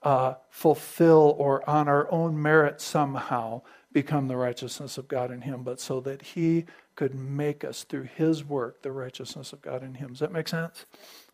uh, 0.03 0.35
fulfill 0.51 1.35
or 1.39 1.69
on 1.69 1.89
our 1.89 2.11
own 2.13 2.41
merit 2.41 2.81
somehow 2.81 3.63
become 3.95 4.29
the 4.29 4.37
righteousness 4.37 4.99
of 4.99 5.09
God 5.09 5.31
in 5.31 5.41
him, 5.41 5.63
but 5.63 5.81
so 5.81 6.01
that 6.01 6.21
he 6.21 6.67
could 6.97 7.15
make 7.15 7.65
us 7.65 7.85
through 7.85 8.09
his 8.17 8.45
work 8.45 8.83
the 8.83 8.93
righteousness 8.93 9.55
of 9.55 9.63
God 9.63 9.83
in 9.83 9.95
him. 9.95 10.11
Does 10.11 10.19
that 10.19 10.33
make 10.33 10.49
sense? 10.49 10.85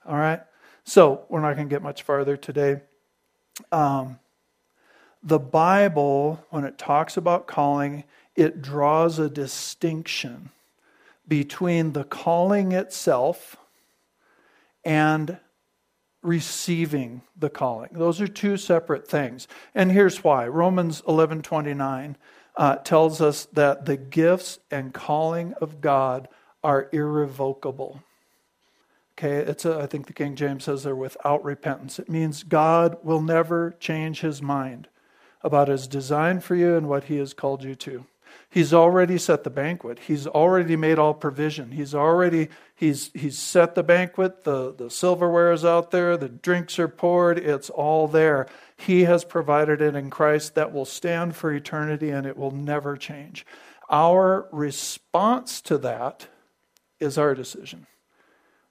All 0.06 0.16
right. 0.16 0.40
So 0.84 1.24
we're 1.28 1.40
not 1.40 1.56
going 1.56 1.68
to 1.68 1.74
get 1.74 1.82
much 1.82 2.02
farther 2.02 2.36
today. 2.36 2.82
Um, 3.72 4.20
the 5.22 5.38
Bible, 5.38 6.44
when 6.50 6.64
it 6.64 6.78
talks 6.78 7.16
about 7.16 7.46
calling, 7.46 8.04
it 8.36 8.62
draws 8.62 9.18
a 9.18 9.28
distinction 9.28 10.50
between 11.26 11.92
the 11.92 12.04
calling 12.04 12.72
itself 12.72 13.56
and 14.84 15.38
receiving 16.22 17.22
the 17.38 17.50
calling. 17.50 17.90
Those 17.92 18.20
are 18.20 18.28
two 18.28 18.56
separate 18.56 19.08
things. 19.08 19.48
And 19.74 19.92
here's 19.92 20.22
why. 20.22 20.46
Romans 20.46 21.02
11:29 21.02 22.16
uh, 22.60 22.76
tells 22.76 23.22
us 23.22 23.46
that 23.46 23.86
the 23.86 23.96
gifts 23.96 24.58
and 24.70 24.92
calling 24.92 25.54
of 25.62 25.80
God 25.80 26.28
are 26.62 26.90
irrevocable. 26.92 28.02
Okay, 29.18 29.36
it's 29.36 29.64
a, 29.64 29.78
I 29.78 29.86
think 29.86 30.06
the 30.06 30.12
King 30.12 30.36
James 30.36 30.64
says 30.64 30.82
they're 30.82 30.94
without 30.94 31.42
repentance. 31.42 31.98
It 31.98 32.10
means 32.10 32.42
God 32.42 32.98
will 33.02 33.22
never 33.22 33.74
change 33.80 34.20
his 34.20 34.42
mind 34.42 34.88
about 35.42 35.68
his 35.68 35.88
design 35.88 36.40
for 36.40 36.54
you 36.54 36.76
and 36.76 36.86
what 36.86 37.04
he 37.04 37.16
has 37.16 37.32
called 37.32 37.64
you 37.64 37.74
to. 37.76 38.04
He's 38.52 38.74
already 38.74 39.16
set 39.16 39.44
the 39.44 39.50
banquet. 39.50 40.00
He's 40.00 40.26
already 40.26 40.74
made 40.74 40.98
all 40.98 41.14
provision. 41.14 41.70
He's 41.70 41.94
already 41.94 42.48
he's 42.74 43.12
he's 43.14 43.38
set 43.38 43.76
the 43.76 43.84
banquet. 43.84 44.42
The 44.42 44.74
the 44.74 44.90
silverware 44.90 45.52
is 45.52 45.64
out 45.64 45.92
there. 45.92 46.16
The 46.16 46.28
drinks 46.28 46.76
are 46.80 46.88
poured. 46.88 47.38
It's 47.38 47.70
all 47.70 48.08
there. 48.08 48.48
He 48.76 49.04
has 49.04 49.24
provided 49.24 49.80
it 49.80 49.94
in 49.94 50.10
Christ 50.10 50.56
that 50.56 50.72
will 50.72 50.84
stand 50.84 51.36
for 51.36 51.52
eternity 51.52 52.10
and 52.10 52.26
it 52.26 52.36
will 52.36 52.50
never 52.50 52.96
change. 52.96 53.46
Our 53.88 54.48
response 54.50 55.60
to 55.62 55.78
that 55.78 56.26
is 56.98 57.16
our 57.16 57.36
decision. 57.36 57.86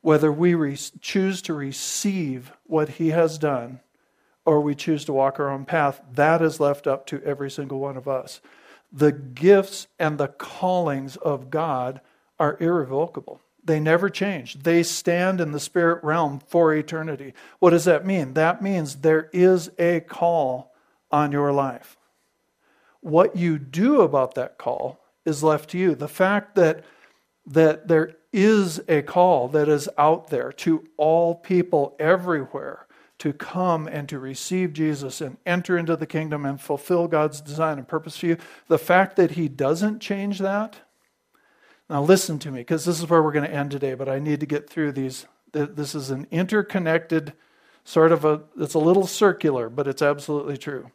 Whether 0.02 0.32
we 0.32 0.56
re- 0.56 0.78
choose 1.00 1.42
to 1.44 1.54
receive 1.54 2.52
what 2.66 2.90
He 2.90 3.10
has 3.10 3.38
done 3.38 3.80
or 4.44 4.60
we 4.60 4.76
choose 4.76 5.06
to 5.06 5.14
walk 5.14 5.40
our 5.40 5.50
own 5.50 5.64
path, 5.64 6.02
that 6.14 6.42
is 6.42 6.60
left 6.60 6.86
up 6.86 7.06
to 7.08 7.22
every 7.24 7.52
single 7.52 7.80
one 7.80 7.96
of 7.96 8.08
us 8.08 8.42
the 8.92 9.12
gifts 9.12 9.88
and 9.98 10.18
the 10.18 10.28
callings 10.28 11.16
of 11.18 11.50
God 11.50 12.02
are 12.40 12.58
irrevocable. 12.60 13.42
They 13.64 13.80
never 13.80 14.10
change. 14.10 14.56
They 14.64 14.84
stand 14.84 15.40
in 15.42 15.52
the 15.52 15.60
spirit 15.60 16.04
realm 16.04 16.40
for 16.48 16.74
eternity. 16.74 17.34
What 17.60 17.72
does 17.72 17.86
that 17.86 18.06
mean? 18.06 18.34
That 18.34 18.62
means 18.62 18.96
there 18.96 19.30
is 19.32 19.70
a 19.78 20.00
call 20.00 20.74
on 21.12 21.32
your 21.32 21.52
life. 21.52 21.98
What 23.02 23.36
you 23.36 23.60
do 23.60 24.02
about 24.02 24.36
that 24.36 24.58
call 24.58 25.00
is 25.26 25.44
left 25.44 25.70
to 25.72 25.78
you. 25.78 25.96
The 25.96 26.08
fact 26.08 26.56
that 26.56 26.84
that 27.46 27.88
there 27.88 28.16
is 28.32 28.80
a 28.88 29.02
call 29.02 29.48
that 29.50 29.68
is 29.68 29.90
out 29.98 30.30
there 30.30 30.52
to 30.52 30.88
all 30.98 31.34
people 31.36 31.96
everywhere 32.00 32.86
to 33.20 33.34
come 33.34 33.88
and 33.88 34.10
to 34.10 34.18
receive 34.18 34.74
Jesus 34.74 35.22
and 35.22 35.38
enter 35.46 35.78
into 35.78 35.96
the 35.96 36.08
kingdom 36.08 36.46
and 36.46 36.60
fulfill 36.60 37.08
God's 37.08 37.42
design 37.42 37.78
and 37.78 37.88
purpose 37.88 38.18
for 38.18 38.26
you, 38.26 38.38
the 38.68 38.78
fact 38.78 39.16
that 39.18 39.32
He 39.32 39.48
doesn't 39.48 40.00
change 40.00 40.40
that. 40.40 40.78
Now, 41.90 42.02
listen 42.02 42.40
to 42.40 42.52
me, 42.52 42.62
because 42.62 42.86
this 42.86 43.00
is 43.00 43.10
where 43.10 43.22
we're 43.22 43.32
going 43.32 43.50
to 43.50 43.56
end 43.56 43.72
today, 43.72 43.94
but 43.94 44.08
I 44.08 44.20
need 44.20 44.40
to 44.40 44.46
get 44.46 44.70
through 44.70 44.94
these. 44.94 45.26
This 45.52 45.96
is 45.96 46.12
an 46.12 46.28
interconnected 46.32 47.34
sort 47.84 48.12
of 48.12 48.24
a, 48.24 48.44
it's 48.58 48.76
a 48.76 48.80
little 48.80 49.08
circular, 49.08 49.70
but 49.70 49.88
it's 49.88 50.02
absolutely 50.02 50.58
true. 50.58 50.92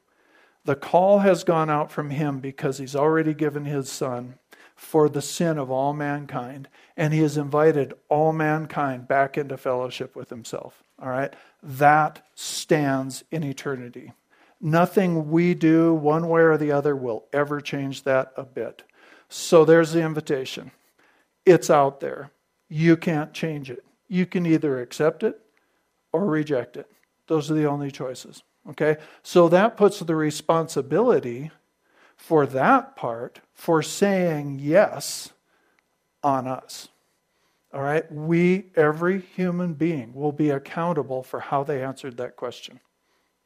The 0.65 0.77
call 0.77 1.19
has 1.19 1.45
gone 1.45 1.69
out 1.69 1.91
from 1.91 2.11
Him 2.11 2.39
because 2.39 2.79
He's 2.79 2.97
already 2.97 3.35
given 3.35 3.65
His 3.65 3.91
Son 3.91 4.39
for 4.77 5.09
the 5.09 5.23
sin 5.23 5.59
of 5.59 5.71
all 5.71 5.93
mankind, 5.93 6.69
and 6.97 7.13
He 7.13 7.21
has 7.21 7.37
invited 7.37 7.95
all 8.09 8.33
mankind 8.33 9.09
back 9.09 9.37
into 9.37 9.57
fellowship 9.57 10.17
with 10.17 10.31
Himself. 10.31 10.83
All 11.03 11.11
right? 11.11 11.35
That 11.65 12.27
stands 12.35 13.25
in 13.31 13.43
eternity. 13.43 14.13
Nothing 14.61 15.31
we 15.31 15.55
do, 15.55 15.95
one 15.95 16.29
way 16.29 16.43
or 16.43 16.59
the 16.59 16.73
other, 16.73 16.95
will 16.95 17.25
ever 17.33 17.61
change 17.61 18.03
that 18.03 18.33
a 18.37 18.45
bit. 18.45 18.83
So 19.29 19.65
there's 19.65 19.93
the 19.93 20.03
invitation. 20.03 20.71
It's 21.47 21.71
out 21.71 22.01
there. 22.01 22.31
You 22.69 22.97
can't 22.97 23.33
change 23.33 23.71
it. 23.71 23.85
You 24.09 24.27
can 24.27 24.47
either 24.47 24.81
accept 24.81 25.23
it 25.23 25.41
or 26.13 26.27
reject 26.27 26.77
it. 26.77 26.91
Those 27.27 27.51
are 27.51 27.55
the 27.55 27.67
only 27.67 27.91
choices. 27.91 28.43
Okay? 28.71 28.97
So 29.23 29.49
that 29.49 29.77
puts 29.77 29.99
the 29.99 30.15
responsibility 30.15 31.51
for 32.17 32.47
that 32.47 32.95
part, 32.97 33.41
for 33.55 33.83
saying 33.83 34.61
yes, 34.63 35.33
on 36.23 36.47
us. 36.47 36.89
All 37.75 37.83
right? 37.83 38.11
We, 38.11 38.67
every 38.77 39.21
human 39.21 39.75
being, 39.75 40.15
will 40.15 40.33
be 40.33 40.51
accountable 40.51 41.25
for 41.25 41.41
how 41.41 41.65
they 41.65 41.83
answered 41.83 42.17
that 42.19 42.37
question. 42.37 42.79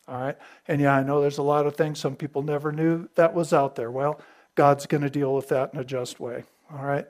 All 0.07 0.21
right? 0.21 0.37
And 0.69 0.81
yeah, 0.83 0.95
I 0.95 1.03
know 1.03 1.21
there's 1.21 1.39
a 1.39 1.43
lot 1.43 1.67
of 1.67 1.77
things 1.77 1.99
some 1.99 2.15
people 2.15 2.43
never 2.43 2.71
knew 2.71 3.09
that 3.15 3.33
was 3.35 3.55
out 3.55 3.75
there. 3.75 3.91
Well, 3.91 4.21
God's 4.55 4.87
going 4.87 5.03
to 5.03 5.11
deal 5.11 5.35
with 5.35 5.49
that 5.49 5.73
in 5.73 5.81
a 5.81 5.85
just 5.85 6.21
way. 6.21 6.45
All 6.71 6.85
right? 6.85 7.07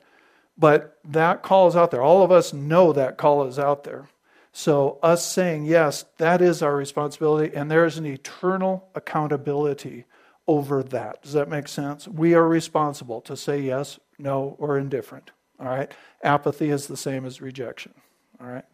But 0.56 0.98
that 1.04 1.42
call 1.42 1.66
is 1.66 1.74
out 1.74 1.90
there. 1.90 2.02
All 2.02 2.22
of 2.22 2.30
us 2.30 2.52
know 2.52 2.92
that 2.92 3.18
call 3.18 3.44
is 3.44 3.58
out 3.58 3.82
there. 3.82 4.08
So, 4.52 4.98
us 5.02 5.24
saying 5.24 5.66
yes, 5.66 6.04
that 6.16 6.40
is 6.40 6.62
our 6.62 6.74
responsibility, 6.74 7.54
and 7.54 7.70
there 7.70 7.84
is 7.84 7.98
an 7.98 8.06
eternal 8.06 8.88
accountability 8.94 10.04
over 10.48 10.82
that. 10.82 11.22
Does 11.22 11.34
that 11.34 11.48
make 11.48 11.68
sense? 11.68 12.08
We 12.08 12.34
are 12.34 12.48
responsible 12.48 13.20
to 13.20 13.36
say 13.36 13.60
yes, 13.60 14.00
no, 14.18 14.56
or 14.58 14.76
indifferent. 14.78 15.30
All 15.60 15.66
right? 15.66 15.92
Apathy 16.22 16.70
is 16.70 16.86
the 16.86 16.96
same 16.96 17.24
as 17.24 17.40
rejection. 17.40 17.94
All 18.40 18.46
right? 18.46 18.64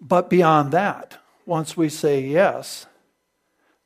But 0.00 0.28
beyond 0.28 0.72
that, 0.72 1.18
once 1.46 1.76
we 1.76 1.88
say 1.88 2.20
yes, 2.20 2.86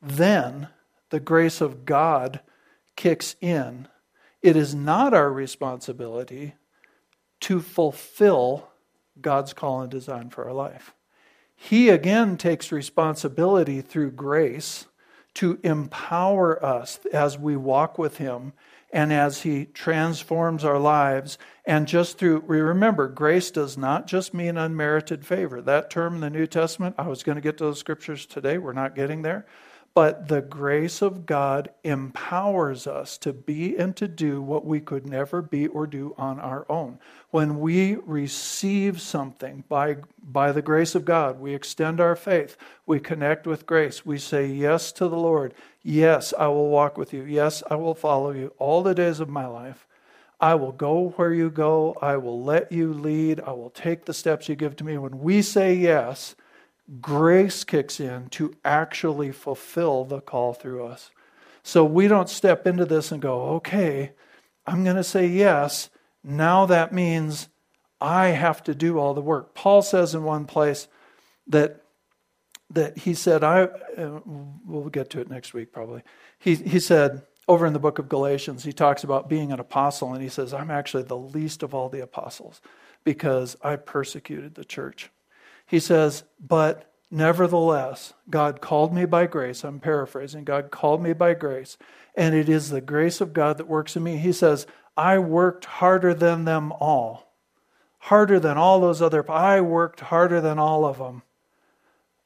then 0.00 0.68
the 1.10 1.20
grace 1.20 1.60
of 1.60 1.84
God 1.84 2.40
kicks 2.96 3.36
in. 3.40 3.88
It 4.42 4.56
is 4.56 4.74
not 4.74 5.14
our 5.14 5.32
responsibility 5.32 6.54
to 7.40 7.60
fulfill 7.60 8.68
God's 9.20 9.52
call 9.52 9.80
and 9.82 9.90
design 9.90 10.30
for 10.30 10.46
our 10.46 10.52
life. 10.52 10.94
He 11.54 11.88
again 11.88 12.36
takes 12.36 12.70
responsibility 12.70 13.80
through 13.80 14.12
grace 14.12 14.86
to 15.34 15.58
empower 15.62 16.64
us 16.64 17.00
as 17.12 17.38
we 17.38 17.56
walk 17.56 17.98
with 17.98 18.18
Him 18.18 18.52
and 18.90 19.12
as 19.12 19.42
He 19.42 19.66
transforms 19.66 20.64
our 20.64 20.78
lives. 20.78 21.38
And 21.64 21.86
just 21.86 22.18
through, 22.18 22.40
we 22.40 22.60
remember, 22.60 23.08
grace 23.08 23.50
does 23.50 23.76
not 23.76 24.06
just 24.06 24.32
mean 24.32 24.56
unmerited 24.56 25.26
favor. 25.26 25.60
That 25.60 25.90
term 25.90 26.16
in 26.16 26.20
the 26.20 26.30
New 26.30 26.46
Testament, 26.46 26.94
I 26.98 27.08
was 27.08 27.22
going 27.22 27.36
to 27.36 27.42
get 27.42 27.58
to 27.58 27.64
those 27.64 27.78
scriptures 27.78 28.26
today. 28.26 28.58
We're 28.58 28.72
not 28.72 28.94
getting 28.94 29.22
there. 29.22 29.46
But 29.98 30.28
the 30.28 30.42
grace 30.42 31.02
of 31.02 31.26
God 31.26 31.70
empowers 31.82 32.86
us 32.86 33.18
to 33.18 33.32
be 33.32 33.76
and 33.76 33.96
to 33.96 34.06
do 34.06 34.40
what 34.40 34.64
we 34.64 34.78
could 34.78 35.04
never 35.04 35.42
be 35.42 35.66
or 35.66 35.88
do 35.88 36.14
on 36.16 36.38
our 36.38 36.64
own. 36.70 37.00
When 37.32 37.58
we 37.58 37.96
receive 37.96 39.00
something 39.00 39.64
by, 39.68 39.96
by 40.22 40.52
the 40.52 40.62
grace 40.62 40.94
of 40.94 41.04
God, 41.04 41.40
we 41.40 41.52
extend 41.52 42.00
our 42.00 42.14
faith, 42.14 42.56
we 42.86 43.00
connect 43.00 43.44
with 43.44 43.66
grace, 43.66 44.06
we 44.06 44.18
say 44.18 44.46
yes 44.46 44.92
to 44.92 45.08
the 45.08 45.16
Lord. 45.16 45.52
Yes, 45.82 46.32
I 46.38 46.46
will 46.46 46.68
walk 46.68 46.96
with 46.96 47.12
you. 47.12 47.24
Yes, 47.24 47.64
I 47.68 47.74
will 47.74 47.96
follow 47.96 48.30
you 48.30 48.52
all 48.56 48.84
the 48.84 48.94
days 48.94 49.18
of 49.18 49.28
my 49.28 49.48
life. 49.48 49.88
I 50.40 50.54
will 50.54 50.70
go 50.70 51.08
where 51.16 51.34
you 51.34 51.50
go. 51.50 51.96
I 52.00 52.18
will 52.18 52.40
let 52.40 52.70
you 52.70 52.92
lead. 52.92 53.40
I 53.40 53.50
will 53.50 53.70
take 53.70 54.04
the 54.04 54.14
steps 54.14 54.48
you 54.48 54.54
give 54.54 54.76
to 54.76 54.84
me. 54.84 54.96
When 54.96 55.18
we 55.18 55.42
say 55.42 55.74
yes, 55.74 56.36
grace 57.00 57.64
kicks 57.64 58.00
in 58.00 58.28
to 58.30 58.54
actually 58.64 59.32
fulfill 59.32 60.04
the 60.04 60.20
call 60.20 60.54
through 60.54 60.86
us. 60.86 61.10
So 61.62 61.84
we 61.84 62.08
don't 62.08 62.28
step 62.30 62.66
into 62.66 62.84
this 62.84 63.12
and 63.12 63.20
go, 63.20 63.42
okay, 63.56 64.12
I'm 64.66 64.84
going 64.84 64.96
to 64.96 65.04
say 65.04 65.26
yes. 65.26 65.90
Now 66.24 66.66
that 66.66 66.92
means 66.92 67.48
I 68.00 68.28
have 68.28 68.62
to 68.64 68.74
do 68.74 68.98
all 68.98 69.14
the 69.14 69.20
work. 69.20 69.54
Paul 69.54 69.82
says 69.82 70.14
in 70.14 70.24
one 70.24 70.46
place 70.46 70.88
that 71.46 71.82
that 72.70 72.98
he 72.98 73.14
said, 73.14 73.42
I 73.42 73.62
uh, 73.62 74.20
we'll 74.24 74.90
get 74.90 75.08
to 75.10 75.20
it 75.20 75.30
next 75.30 75.54
week 75.54 75.72
probably. 75.72 76.02
He 76.38 76.54
he 76.54 76.80
said 76.80 77.22
over 77.48 77.66
in 77.66 77.72
the 77.72 77.78
book 77.78 77.98
of 77.98 78.10
Galatians, 78.10 78.62
he 78.62 78.74
talks 78.74 79.02
about 79.02 79.28
being 79.28 79.52
an 79.52 79.58
apostle, 79.58 80.12
and 80.12 80.22
he 80.22 80.28
says, 80.28 80.52
I'm 80.52 80.70
actually 80.70 81.04
the 81.04 81.16
least 81.16 81.62
of 81.62 81.74
all 81.74 81.88
the 81.88 82.00
apostles 82.00 82.60
because 83.04 83.56
I 83.62 83.76
persecuted 83.76 84.54
the 84.54 84.66
church. 84.66 85.10
He 85.68 85.78
says, 85.78 86.24
But 86.40 86.90
nevertheless, 87.10 88.14
God 88.28 88.60
called 88.60 88.92
me 88.92 89.04
by 89.04 89.26
grace. 89.26 89.62
I'm 89.62 89.78
paraphrasing. 89.78 90.44
God 90.44 90.70
called 90.70 91.02
me 91.02 91.12
by 91.12 91.34
grace. 91.34 91.76
And 92.16 92.34
it 92.34 92.48
is 92.48 92.70
the 92.70 92.80
grace 92.80 93.20
of 93.20 93.34
God 93.34 93.58
that 93.58 93.68
works 93.68 93.94
in 93.94 94.02
me. 94.02 94.16
He 94.16 94.32
says, 94.32 94.66
I 94.96 95.18
worked 95.18 95.66
harder 95.66 96.14
than 96.14 96.46
them 96.46 96.72
all. 96.72 97.34
Harder 97.98 98.40
than 98.40 98.56
all 98.56 98.80
those 98.80 99.02
other. 99.02 99.30
I 99.30 99.60
worked 99.60 100.00
harder 100.00 100.40
than 100.40 100.58
all 100.58 100.84
of 100.84 100.98
them. 100.98 101.22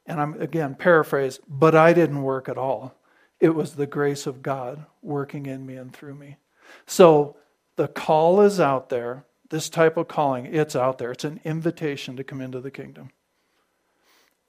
And 0.05 0.19
I'm 0.19 0.41
again 0.41 0.75
paraphrase, 0.75 1.39
but 1.47 1.75
I 1.75 1.93
didn't 1.93 2.23
work 2.23 2.49
at 2.49 2.57
all. 2.57 2.95
It 3.39 3.49
was 3.49 3.75
the 3.75 3.87
grace 3.87 4.25
of 4.25 4.41
God 4.41 4.85
working 5.01 5.45
in 5.45 5.65
me 5.65 5.75
and 5.75 5.93
through 5.93 6.15
me. 6.15 6.37
So 6.85 7.35
the 7.75 7.87
call 7.87 8.41
is 8.41 8.59
out 8.59 8.89
there. 8.89 9.25
This 9.49 9.69
type 9.69 9.97
of 9.97 10.07
calling, 10.07 10.45
it's 10.45 10.75
out 10.75 10.97
there. 10.97 11.11
It's 11.11 11.25
an 11.25 11.41
invitation 11.43 12.15
to 12.15 12.23
come 12.23 12.41
into 12.41 12.61
the 12.61 12.71
kingdom. 12.71 13.11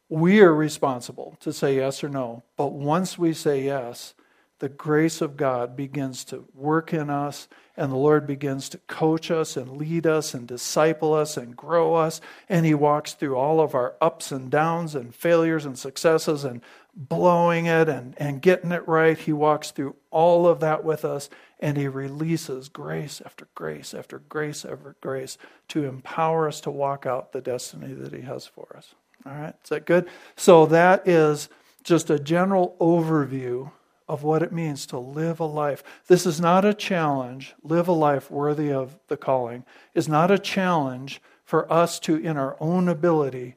We 0.08 0.40
are 0.40 0.54
responsible 0.54 1.36
to 1.40 1.52
say 1.52 1.76
yes 1.76 2.04
or 2.04 2.08
no. 2.08 2.42
But 2.56 2.72
once 2.72 3.18
we 3.18 3.32
say 3.32 3.64
yes, 3.64 4.14
the 4.60 4.68
grace 4.68 5.20
of 5.20 5.36
God 5.36 5.76
begins 5.76 6.24
to 6.26 6.46
work 6.54 6.94
in 6.94 7.10
us, 7.10 7.48
and 7.76 7.90
the 7.90 7.96
Lord 7.96 8.26
begins 8.26 8.68
to 8.70 8.78
coach 8.78 9.30
us 9.30 9.56
and 9.56 9.76
lead 9.76 10.06
us 10.06 10.32
and 10.32 10.46
disciple 10.46 11.12
us 11.12 11.36
and 11.36 11.56
grow 11.56 11.94
us. 11.94 12.20
And 12.48 12.64
He 12.64 12.74
walks 12.74 13.14
through 13.14 13.34
all 13.34 13.60
of 13.60 13.74
our 13.74 13.94
ups 14.00 14.30
and 14.30 14.50
downs 14.50 14.94
and 14.94 15.14
failures 15.14 15.66
and 15.66 15.78
successes 15.78 16.44
and 16.44 16.62
blowing 16.94 17.66
it 17.66 17.88
and, 17.88 18.14
and 18.16 18.40
getting 18.40 18.72
it 18.72 18.86
right. 18.86 19.18
He 19.18 19.32
walks 19.32 19.70
through 19.70 19.96
all 20.10 20.46
of 20.46 20.60
that 20.60 20.84
with 20.84 21.04
us, 21.04 21.28
and 21.58 21.76
He 21.76 21.88
releases 21.88 22.68
grace 22.68 23.20
after 23.24 23.48
grace 23.54 23.92
after 23.92 24.20
grace 24.20 24.64
after 24.64 24.96
grace 25.00 25.36
to 25.68 25.84
empower 25.84 26.46
us 26.46 26.60
to 26.60 26.70
walk 26.70 27.06
out 27.06 27.32
the 27.32 27.40
destiny 27.40 27.92
that 27.92 28.12
He 28.12 28.22
has 28.22 28.46
for 28.46 28.74
us. 28.76 28.94
All 29.26 29.32
right, 29.32 29.54
is 29.62 29.70
that 29.70 29.86
good? 29.86 30.08
So 30.36 30.66
that 30.66 31.08
is 31.08 31.48
just 31.82 32.10
a 32.10 32.18
general 32.18 32.76
overview 32.80 33.70
of 34.06 34.22
what 34.22 34.42
it 34.42 34.52
means 34.52 34.86
to 34.86 34.98
live 34.98 35.40
a 35.40 35.44
life. 35.44 35.82
This 36.08 36.26
is 36.26 36.40
not 36.40 36.64
a 36.64 36.74
challenge, 36.74 37.54
live 37.62 37.88
a 37.88 37.92
life 37.92 38.30
worthy 38.30 38.70
of 38.70 38.98
the 39.08 39.16
calling, 39.16 39.64
is 39.94 40.08
not 40.08 40.30
a 40.30 40.38
challenge 40.38 41.22
for 41.44 41.70
us 41.72 41.98
to, 42.00 42.16
in 42.16 42.36
our 42.36 42.56
own 42.60 42.88
ability, 42.88 43.56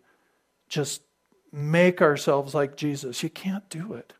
just 0.69 1.01
make 1.51 2.01
ourselves 2.01 2.53
like 2.53 2.77
Jesus. 2.77 3.23
You 3.23 3.29
can't 3.29 3.69
do 3.69 3.93
it. 3.93 4.13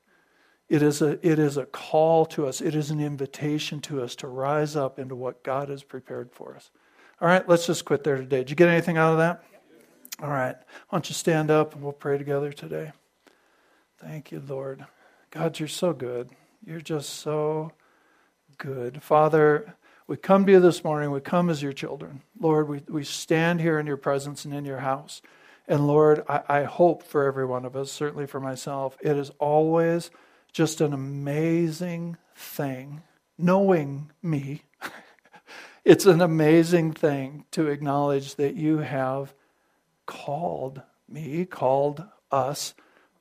It 0.69 0.81
is, 0.81 1.01
a, 1.01 1.12
it 1.25 1.39
is 1.39 1.55
a 1.55 1.65
call 1.65 2.25
to 2.27 2.45
us, 2.45 2.60
it 2.60 2.75
is 2.75 2.91
an 2.91 2.99
invitation 2.99 3.79
to 3.81 4.01
us 4.01 4.15
to 4.17 4.27
rise 4.27 4.75
up 4.75 4.99
into 4.99 5.15
what 5.15 5.43
God 5.43 5.69
has 5.69 5.81
prepared 5.81 6.29
for 6.33 6.57
us. 6.57 6.71
All 7.21 7.27
right, 7.27 7.47
let's 7.47 7.65
just 7.65 7.86
quit 7.86 8.03
there 8.03 8.17
today. 8.17 8.39
Did 8.39 8.49
you 8.49 8.55
get 8.57 8.67
anything 8.67 8.97
out 8.97 9.13
of 9.13 9.17
that? 9.19 9.43
All 10.21 10.30
right. 10.30 10.56
Why 10.89 10.97
don't 10.97 11.08
you 11.10 11.13
stand 11.13 11.51
up 11.51 11.75
and 11.75 11.84
we'll 11.84 11.91
pray 11.91 12.17
together 12.17 12.51
today? 12.51 12.91
Thank 13.99 14.32
you, 14.32 14.41
Lord. 14.47 14.86
God, 15.30 15.60
you're 15.60 15.67
so 15.67 15.93
good. 15.93 16.32
You're 16.65 16.82
just 16.82 17.19
so 17.19 17.71
good. 18.58 19.03
Father, 19.03 19.75
we 20.08 20.17
come 20.17 20.45
to 20.47 20.51
you 20.53 20.60
this 20.60 20.84
morning. 20.84 21.12
We 21.12 21.19
come 21.19 21.51
as 21.51 21.62
your 21.62 21.73
children. 21.73 22.23
Lord, 22.39 22.67
we, 22.67 22.82
we 22.88 23.03
stand 23.03 23.62
here 23.62 23.77
in 23.77 23.86
your 23.86 23.97
presence 23.97 24.43
and 24.43 24.56
in 24.56 24.65
your 24.65 24.80
house. 24.80 25.21
And 25.67 25.86
Lord, 25.86 26.23
I, 26.27 26.41
I 26.47 26.63
hope 26.63 27.03
for 27.03 27.25
every 27.25 27.45
one 27.45 27.65
of 27.65 27.75
us, 27.75 27.91
certainly 27.91 28.25
for 28.25 28.39
myself, 28.39 28.97
it 29.01 29.17
is 29.17 29.30
always 29.38 30.10
just 30.51 30.82
an 30.82 30.93
amazing 30.93 32.17
thing 32.36 33.03
knowing 33.38 34.10
me. 34.23 34.63
it's 35.86 36.08
an 36.08 36.21
amazing 36.21 36.93
thing 36.93 37.45
to 37.51 37.67
acknowledge 37.67 38.36
that 38.36 38.56
you 38.56 38.80
have 38.80 39.36
called 40.07 40.81
me, 41.07 41.45
called 41.45 42.03
us 42.31 42.73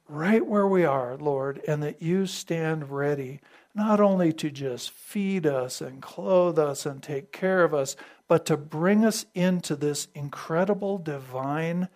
right 0.08 0.46
where 0.46 0.66
we 0.66 0.84
are, 0.84 1.16
Lord, 1.16 1.60
and 1.68 1.82
that 1.82 2.00
you 2.00 2.26
stand 2.26 2.90
ready 2.90 3.40
not 3.74 4.00
only 4.00 4.32
to 4.32 4.50
just 4.50 4.90
feed 4.90 5.46
us 5.46 5.82
and 5.82 6.00
clothe 6.00 6.58
us 6.58 6.86
and 6.86 7.02
take 7.02 7.30
care 7.30 7.62
of 7.62 7.74
us, 7.74 7.94
but 8.26 8.46
to 8.46 8.56
bring 8.56 9.04
us 9.04 9.26
into 9.34 9.76
this 9.76 10.08
incredible 10.14 10.96
divine 10.96 11.88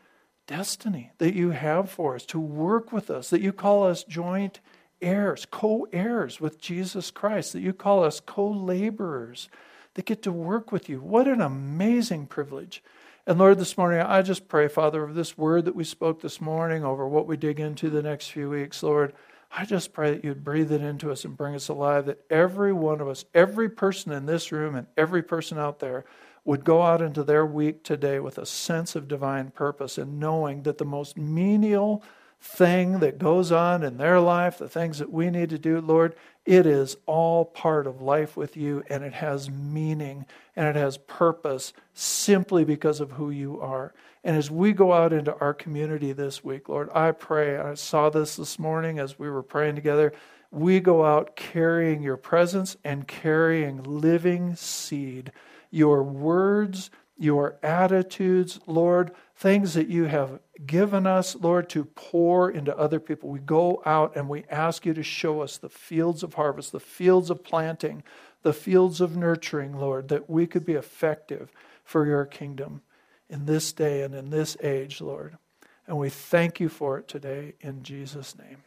destiny 0.47 1.11
that 1.19 1.35
you 1.35 1.51
have 1.51 1.91
for 1.91 2.17
us, 2.17 2.27
to 2.27 2.39
work 2.39 2.93
with 2.93 3.11
us, 3.11 3.31
that 3.31 3.41
you 3.41 3.53
call 3.53 3.85
us 3.87 4.05
joint 4.05 4.61
heirs, 5.01 5.47
co 5.51 5.89
heirs 5.93 6.41
with 6.41 6.61
Jesus 6.61 7.11
Christ, 7.11 7.55
that 7.55 7.61
you 7.61 7.73
call 7.73 8.05
us 8.05 8.21
co 8.21 8.47
laborers 8.49 9.49
that 9.95 10.05
get 10.05 10.23
to 10.23 10.33
work 10.33 10.71
with 10.71 10.89
you. 10.89 11.01
What 11.01 11.27
an 11.27 11.41
amazing 11.41 12.27
privilege. 12.27 12.83
And 13.27 13.39
Lord, 13.39 13.59
this 13.59 13.77
morning, 13.77 14.01
I 14.01 14.23
just 14.23 14.49
pray, 14.49 14.67
Father, 14.67 15.03
of 15.03 15.15
this 15.15 15.37
word 15.37 15.67
that 15.67 15.77
we 15.77 15.85
spoke 15.85 16.23
this 16.23 16.41
morning 16.41 16.85
over 16.85 17.07
what 17.07 17.27
we 17.27 17.37
dig 17.37 17.61
into 17.61 17.91
the 17.91 18.03
next 18.03 18.31
few 18.31 18.49
weeks, 18.49 18.83
Lord. 18.83 19.13
I 19.53 19.67
just 19.67 19.93
pray 19.93 20.13
that 20.13 20.25
you'd 20.25 20.43
breathe 20.43 20.73
it 20.73 20.81
into 20.81 21.13
us 21.13 21.27
and 21.27 21.37
bring 21.37 21.55
us 21.55 21.69
alive, 21.69 22.07
that 22.07 22.25
every 22.31 22.73
one 22.73 23.01
of 23.01 23.09
us, 23.09 23.27
every 23.35 23.69
person 23.69 24.13
in 24.13 24.25
this 24.25 24.53
room 24.53 24.75
and 24.75 24.87
every 24.97 25.23
person 25.23 25.59
out 25.59 25.81
there 25.81 26.07
would 26.47 26.65
go 26.65 26.81
out 26.81 27.03
into 27.03 27.23
their 27.23 27.45
week 27.45 27.85
today 27.85 28.21
with 28.21 28.39
a 28.39 28.47
sense 28.47 28.97
of 28.97 29.07
divine 29.07 29.51
purpose 29.51 29.99
and 29.99 30.19
knowing 30.19 30.63
that 30.63 30.79
the 30.79 30.85
most 30.87 31.19
menial 31.19 32.03
thing 32.41 33.01
that 33.01 33.19
goes 33.19 33.53
on 33.53 33.83
in 33.83 33.99
their 33.99 34.19
life, 34.19 34.59
the 34.59 34.69
things 34.69 34.99
that 34.99 35.13
we 35.13 35.31
need 35.31 35.51
to 35.51 35.59
do, 35.59 35.81
Lord, 35.81 36.15
it 36.47 36.67
is 36.67 36.97
all 37.05 37.45
part 37.45 37.87
of 37.87 38.01
life 38.01 38.37
with 38.37 38.57
you 38.57 38.83
and 38.89 39.05
it 39.05 39.13
has 39.13 39.51
meaning 39.51 40.25
and 40.57 40.67
it 40.67 40.77
has 40.77 40.97
purpose 40.97 41.75
simply 41.93 42.65
because 42.65 43.01
of 43.01 43.13
who 43.13 43.31
you 43.31 43.61
are. 43.61 43.93
And 44.25 44.37
as 44.37 44.51
we 44.51 44.73
go 44.73 44.93
out 44.93 45.13
into 45.13 45.37
our 45.39 45.53
community 45.53 46.13
this 46.13 46.43
week, 46.43 46.69
Lord, 46.69 46.89
I 46.95 47.13
pray, 47.13 47.59
I 47.59 47.75
saw 47.75 48.09
this 48.09 48.37
this 48.37 48.59
morning 48.59 48.99
as 48.99 49.19
we 49.19 49.31
were 49.31 49.43
praying 49.43 49.75
together. 49.75 50.13
We 50.51 50.81
go 50.81 51.05
out 51.05 51.37
carrying 51.37 52.03
your 52.03 52.17
presence 52.17 52.77
and 52.85 53.07
carrying 53.07 53.83
living 53.83 54.57
seed, 54.57 55.31
your 55.71 56.03
words, 56.03 56.91
your 57.19 57.59
attitudes, 57.63 58.61
Lord, 58.67 59.13
things 59.41 59.73
that 59.73 59.89
you 59.89 60.05
have 60.05 60.39
given 60.67 61.07
us, 61.07 61.35
Lord, 61.35 61.71
to 61.71 61.87
pour 61.87 62.51
into 62.51 62.77
other 62.77 63.01
people. 63.01 63.31
We 63.31 63.39
go 63.39 63.83
out 63.87 64.15
and 64.15 64.29
we 64.29 64.45
ask 64.51 64.85
you 64.85 64.93
to 64.93 65.03
show 65.03 65.41
us 65.41 65.57
the 65.57 65.71
fields 65.71 66.23
of 66.23 66.35
harvest, 66.35 66.73
the 66.73 66.79
fields 66.79 67.31
of 67.31 67.43
planting, 67.43 68.03
the 68.43 68.53
fields 68.53 69.01
of 69.01 69.17
nurturing, 69.17 69.75
Lord, 69.75 70.09
that 70.09 70.29
we 70.29 70.47
could 70.47 70.67
be 70.67 70.75
effective 70.75 71.51
for 71.85 72.05
your 72.05 72.27
kingdom 72.27 72.83
in 73.31 73.47
this 73.47 73.73
day 73.73 74.03
and 74.03 74.15
in 74.15 74.29
this 74.29 74.59
age, 74.63 75.01
Lord. 75.01 75.39
And 75.87 75.97
we 75.97 76.11
thank 76.11 76.61
you 76.61 76.69
for 76.69 76.99
it 76.99 77.09
today 77.09 77.55
in 77.63 77.83
Jesus' 77.83 78.37
name. 78.37 78.59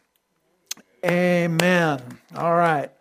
Amen. 1.06 2.02
All 2.36 2.56
right. 2.56 2.92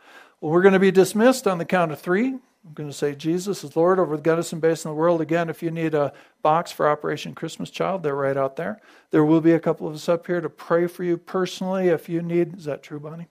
Well, 0.43 0.53
we're 0.53 0.63
going 0.63 0.75
to 0.75 0.79
be 0.79 0.91
dismissed 0.91 1.47
on 1.47 1.57
the 1.57 1.65
count 1.65 1.91
of 1.91 1.99
three. 1.99 2.35
I'm 2.65 2.75
going 2.75 2.89
to 2.89 2.95
say 2.95 3.15
Jesus 3.15 3.65
is 3.65 3.75
Lord 3.75 3.99
over 3.99 4.17
the 4.17 4.23
Gunnison 4.23 4.61
Basin 4.61 4.91
of 4.91 4.97
the 4.97 5.01
world. 5.01 5.21
Again, 5.21 5.51
if 5.51 5.63
you 5.63 5.71
need 5.71 5.95
a 5.95 6.13
box 6.43 6.71
for 6.71 6.89
Operation 6.89 7.35
Christmas 7.35 7.71
Child, 7.71 8.03
they're 8.03 8.15
right 8.15 8.37
out 8.37 8.57
there. 8.57 8.81
There 9.11 9.25
will 9.25 9.41
be 9.41 9.53
a 9.53 9.61
couple 9.61 9.89
of 9.89 9.95
us 9.95 10.09
up 10.09 10.27
here 10.27 10.41
to 10.41 10.49
pray 10.49 10.87
for 10.87 11.03
you 11.03 11.17
personally 11.17 11.89
if 11.89 12.09
you 12.09 12.23
need. 12.23 12.57
Is 12.57 12.65
that 12.67 12.83
true, 12.83 13.01
Bonnie? 13.01 13.27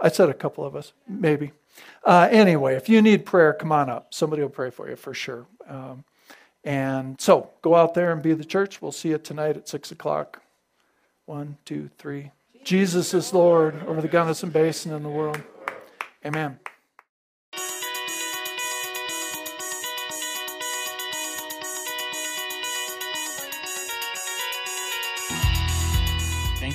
I 0.00 0.08
said 0.08 0.28
a 0.28 0.34
couple 0.34 0.64
of 0.64 0.76
us, 0.76 0.92
maybe. 1.08 1.52
Uh, 2.04 2.28
anyway, 2.30 2.74
if 2.76 2.88
you 2.88 3.02
need 3.02 3.26
prayer, 3.26 3.52
come 3.52 3.72
on 3.72 3.90
up. 3.90 4.14
Somebody 4.14 4.42
will 4.42 4.48
pray 4.48 4.70
for 4.70 4.88
you 4.88 4.96
for 4.96 5.12
sure. 5.12 5.46
Um, 5.68 6.04
and 6.64 7.20
so 7.20 7.50
go 7.62 7.74
out 7.74 7.94
there 7.94 8.12
and 8.12 8.22
be 8.22 8.34
the 8.34 8.44
church. 8.44 8.80
We'll 8.80 8.92
see 8.92 9.10
you 9.10 9.18
tonight 9.18 9.56
at 9.56 9.68
6 9.68 9.90
o'clock. 9.90 10.42
One, 11.26 11.58
two, 11.64 11.90
three. 11.96 12.32
Jesus 12.64 13.14
is 13.14 13.32
Lord 13.32 13.74
over 13.86 14.00
the 14.00 14.08
Gunnison 14.08 14.50
Basin 14.50 14.92
and 14.92 15.04
the 15.04 15.08
world. 15.08 15.40
Amen. 16.24 16.58